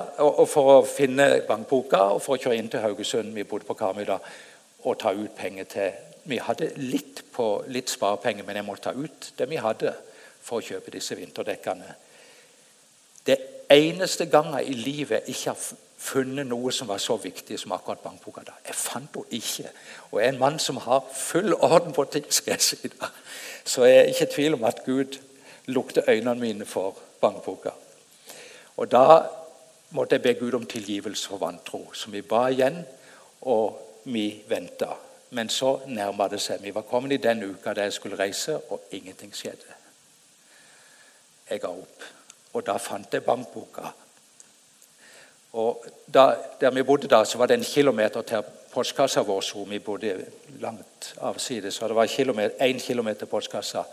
for 0.51 0.73
å 0.75 0.81
finne 0.85 1.39
bankboka 1.47 2.11
og 2.13 2.21
for 2.21 2.35
å 2.35 2.43
kjøre 2.43 2.59
inn 2.59 2.69
til 2.69 2.83
Haugesund. 2.83 3.33
Vi 3.33 3.47
bodde 3.49 3.65
på 3.65 3.77
Karmøy 3.79 4.05
da. 4.05 4.19
Og 4.85 4.99
ta 5.01 5.15
ut 5.15 5.33
penger 5.33 5.71
til 5.71 6.14
Vi 6.25 6.37
hadde 6.41 6.71
litt, 6.81 7.23
på, 7.33 7.63
litt 7.69 7.91
sparepenger, 7.93 8.45
men 8.45 8.57
jeg 8.57 8.65
måtte 8.65 8.89
ta 8.89 8.93
ut 8.97 9.31
det 9.37 9.49
vi 9.49 9.61
hadde 9.61 9.93
for 10.45 10.59
å 10.59 10.65
kjøpe 10.65 10.93
disse 10.93 11.17
vinterdekkene. 11.17 11.95
Det 13.25 13.37
eneste 13.73 14.27
gangen 14.29 14.61
i 14.61 14.73
livet 14.77 15.25
jeg 15.25 15.35
ikke 15.35 15.53
har 15.53 15.83
funnet 16.05 16.47
noe 16.47 16.73
som 16.75 16.89
var 16.89 16.99
så 17.01 17.15
viktig 17.17 17.57
som 17.59 17.73
akkurat 17.73 18.03
bankboka. 18.03 18.43
da. 18.45 18.57
Jeg 18.65 18.75
fant 18.75 19.15
henne 19.15 19.39
ikke. 19.39 19.71
Og 20.11 20.19
jeg 20.19 20.27
er 20.27 20.33
en 20.33 20.41
mann 20.41 20.59
som 20.59 20.77
har 20.77 21.05
full 21.13 21.53
orden 21.53 21.93
på 21.93 22.05
ting. 22.11 22.25
skal 22.29 22.53
jeg 22.53 22.61
si 22.61 22.91
da. 22.99 23.09
Så 23.65 23.85
jeg 23.85 23.97
er 23.97 24.11
ikke 24.11 24.27
i 24.27 24.33
tvil 24.35 24.53
om 24.53 24.63
at 24.63 24.83
Gud 24.85 25.17
lukter 25.67 26.03
øynene 26.07 26.39
mine 26.39 26.65
for 26.65 26.95
bankboka. 27.21 27.71
Og 28.77 28.91
Da 28.91 29.25
måtte 29.91 30.15
jeg 30.15 30.21
be 30.21 30.33
Gud 30.33 30.53
om 30.53 30.65
tilgivelse 30.65 31.27
for 31.27 31.37
vantro. 31.37 31.93
Så 31.93 32.11
vi 32.11 32.21
ba 32.21 32.47
igjen, 32.47 32.85
og 33.41 33.79
vi 34.05 34.43
venta. 34.47 34.95
Men 35.35 35.49
så 35.51 35.79
nærma 35.91 36.29
det 36.31 36.39
seg. 36.39 36.61
Vi 36.63 36.71
var 36.71 36.85
kommet 36.87 37.17
i 37.17 37.23
den 37.23 37.43
uka 37.43 37.73
der 37.73 37.89
jeg 37.89 37.93
skulle 37.93 38.19
reise, 38.19 38.55
og 38.71 38.87
ingenting 38.91 39.33
skjedde. 39.35 39.73
Jeg 41.49 41.59
ga 41.61 41.73
opp. 41.75 42.05
Og 42.55 42.63
da 42.63 42.77
fant 42.79 43.13
jeg 43.13 43.23
bankboka. 43.25 43.89
Og 45.59 45.85
da, 46.13 46.35
Der 46.59 46.71
vi 46.71 46.83
bodde 46.83 47.07
da, 47.07 47.25
så 47.25 47.37
var 47.37 47.45
det 47.45 47.57
en 47.57 47.63
kilometer 47.63 48.21
til 48.21 48.43
postkassa 48.71 49.21
vår, 49.21 49.41
Så 49.41 49.63
vi 49.63 49.79
bodde 49.79 50.25
langt 50.59 51.15
avsides. 51.21 51.73
Så 51.73 51.87
det 51.87 51.95
var 51.95 52.05
én 52.61 52.79
kilometer 52.79 53.25
postkassa. 53.25 53.83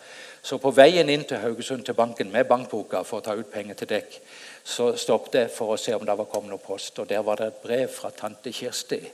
Så 0.42 0.58
på 0.58 0.70
veien 0.70 1.08
inn 1.08 1.24
til 1.24 1.38
Haugesund 1.38 1.84
til 1.84 1.94
banken 1.94 2.32
med 2.32 2.44
bankboka 2.44 3.02
for 3.02 3.18
å 3.18 3.20
ta 3.20 3.34
ut 3.34 3.52
penger 3.52 3.74
til 3.74 3.88
dekk, 3.88 4.20
så 4.64 4.96
stoppet 4.96 5.34
jeg 5.34 5.50
for 5.50 5.74
å 5.74 5.76
se 5.76 5.94
om 5.94 6.06
det 6.06 6.18
var 6.18 6.24
kommet 6.24 6.50
noe 6.50 6.58
post. 6.58 6.98
Og 6.98 7.08
Der 7.08 7.22
var 7.22 7.36
det 7.36 7.46
et 7.46 7.62
brev 7.62 7.88
fra 7.88 8.10
tante 8.10 8.52
Kirsti. 8.52 9.12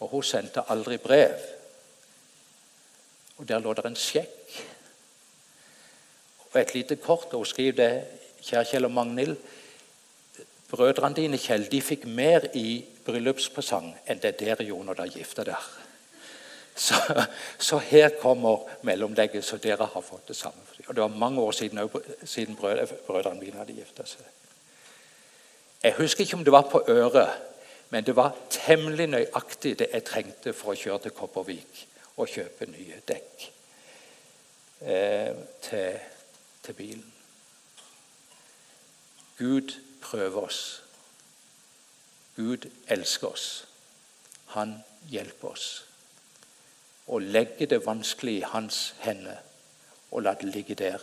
Og 0.00 0.08
hun 0.08 0.22
sendte 0.22 0.62
aldri 0.68 0.96
brev. 0.96 1.55
Og 3.36 3.48
Der 3.48 3.60
lå 3.60 3.72
det 3.74 3.84
en 3.84 3.96
sjekk 3.96 4.56
og 6.56 6.60
et 6.60 6.74
lite 6.74 6.96
kort. 6.96 7.32
Og 7.32 7.44
hun 7.44 7.46
skriver 7.46 7.72
det 7.72 8.04
Kjære 8.42 8.64
Kjell 8.64 8.84
og 8.84 8.92
Magnhild. 8.92 9.36
Brødrene 10.70 11.14
dine 11.14 11.38
Kjell, 11.38 11.68
de 11.70 11.82
fikk 11.82 12.06
mer 12.06 12.48
i 12.54 12.84
bryllupspresang 13.06 13.92
enn 14.06 14.22
det 14.22 14.38
dere 14.40 14.64
gjorde 14.66 14.88
når 14.88 14.98
dere 15.00 15.12
gifta 15.14 15.44
dere. 15.46 15.82
Så, 16.76 16.94
så, 17.58 17.78
her 17.78 18.08
kommer 18.20 18.66
mellomlegget, 18.82 19.44
så 19.44 19.56
dere 19.56 19.86
har 19.92 20.02
fått 20.02 20.28
det 20.28 20.36
samme. 20.36 20.64
Og 20.88 20.94
Det 20.94 21.02
var 21.02 21.08
mange 21.08 21.40
år 21.40 21.52
siden, 21.52 21.80
siden 22.24 22.56
brødrene 22.56 23.40
mine 23.40 23.56
hadde 23.56 23.72
gifta 23.72 24.04
seg. 24.04 24.26
Jeg 25.82 25.94
husker 25.96 26.24
ikke 26.24 26.36
om 26.36 26.44
det 26.44 26.52
var 26.52 26.68
på 26.70 26.82
øret, 26.88 27.30
men 27.90 28.04
det 28.04 28.16
var 28.16 28.36
temmelig 28.50 29.06
nøyaktig 29.06 29.78
det 29.78 29.88
jeg 29.92 30.04
trengte 30.04 30.52
for 30.52 30.72
å 30.72 30.76
kjøre 30.76 30.98
til 31.06 31.14
Kopervik 31.16 31.86
og 32.16 32.28
kjøpe 32.32 32.68
nye 32.70 33.00
dekk 33.08 33.46
eh, 34.80 35.36
til, 35.62 35.98
til 36.62 36.78
bilen. 36.78 37.12
Gud 39.38 39.74
prøver 40.00 40.42
oss. 40.42 40.82
Gud 42.36 42.70
elsker 42.88 43.28
oss. 43.28 43.66
Han 44.56 44.78
hjelper 45.10 45.52
oss. 45.52 45.66
Å 47.06 47.18
legge 47.20 47.68
det 47.70 47.84
vanskelig 47.86 48.38
i 48.40 48.48
hans 48.48 48.94
hender 49.04 49.42
og 50.10 50.22
la 50.22 50.32
det 50.34 50.48
ligge 50.54 50.74
der, 50.74 51.02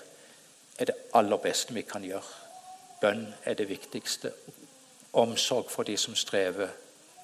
er 0.79 0.85
det 0.89 0.95
aller 1.13 1.37
beste 1.37 1.73
vi 1.73 1.83
kan 1.85 2.03
gjøre. 2.03 2.39
Bønn 3.01 3.27
er 3.45 3.53
det 3.53 3.69
viktigste. 3.69 4.31
Omsorg 5.13 5.69
for 5.69 5.83
de 5.83 5.97
som 5.97 6.15
strever, 6.15 6.71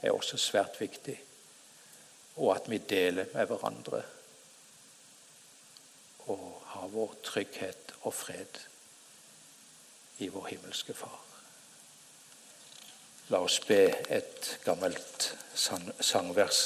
er 0.01 0.11
også 0.11 0.37
svært 0.37 0.77
viktig. 0.79 1.15
Og 2.39 2.55
at 2.55 2.69
vi 2.71 2.79
deler 2.79 3.27
med 3.33 3.49
hverandre 3.51 4.01
og 6.29 6.61
har 6.65 6.91
vår 6.93 7.15
trygghet 7.25 7.93
og 8.01 8.13
fred 8.13 8.59
i 10.19 10.27
vår 10.29 10.45
himmelske 10.51 10.93
Far. 10.93 11.17
La 13.29 13.41
oss 13.45 13.59
be 13.61 13.81
et 14.09 14.47
gammelt 14.65 15.29
sangvers. 15.55 16.61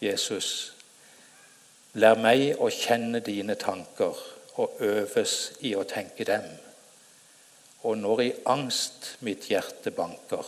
Jesus, 0.00 0.48
lær 1.96 2.18
meg 2.20 2.60
å 2.60 2.68
kjenne 2.72 3.22
dine 3.24 3.56
tanker 3.60 4.16
og 4.60 4.82
øves 4.84 5.36
i 5.64 5.72
å 5.76 5.86
tenke 5.88 6.26
dem. 6.28 6.44
Og 7.88 7.96
når 8.00 8.22
i 8.24 8.32
angst 8.52 9.14
mitt 9.24 9.48
hjerte 9.48 9.92
banker, 9.96 10.44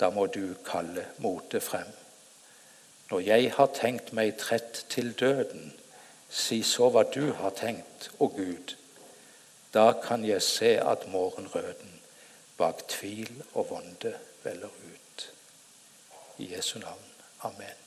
da 0.00 0.10
må 0.10 0.26
du 0.26 0.54
kalle 0.66 1.06
motet 1.18 1.62
frem. 1.62 1.90
Når 3.10 3.20
jeg 3.20 3.52
har 3.56 3.70
tenkt 3.76 4.12
meg 4.16 4.36
trett 4.40 4.86
til 4.90 5.12
døden, 5.12 5.72
si 6.30 6.62
så 6.66 6.88
hva 6.90 7.04
du 7.14 7.32
har 7.38 7.54
tenkt, 7.54 8.10
å 8.18 8.30
Gud. 8.32 8.74
Da 9.74 9.92
kan 10.02 10.24
jeg 10.26 10.42
se 10.42 10.74
at 10.80 11.06
morgenrøden 11.12 12.00
bak 12.58 12.86
tvil 12.88 13.30
og 13.54 13.70
vonde 13.70 14.16
veller 14.42 14.70
ut. 14.70 15.30
I 16.38 16.54
Jesu 16.54 16.78
navn. 16.78 17.10
Amen. 17.46 17.83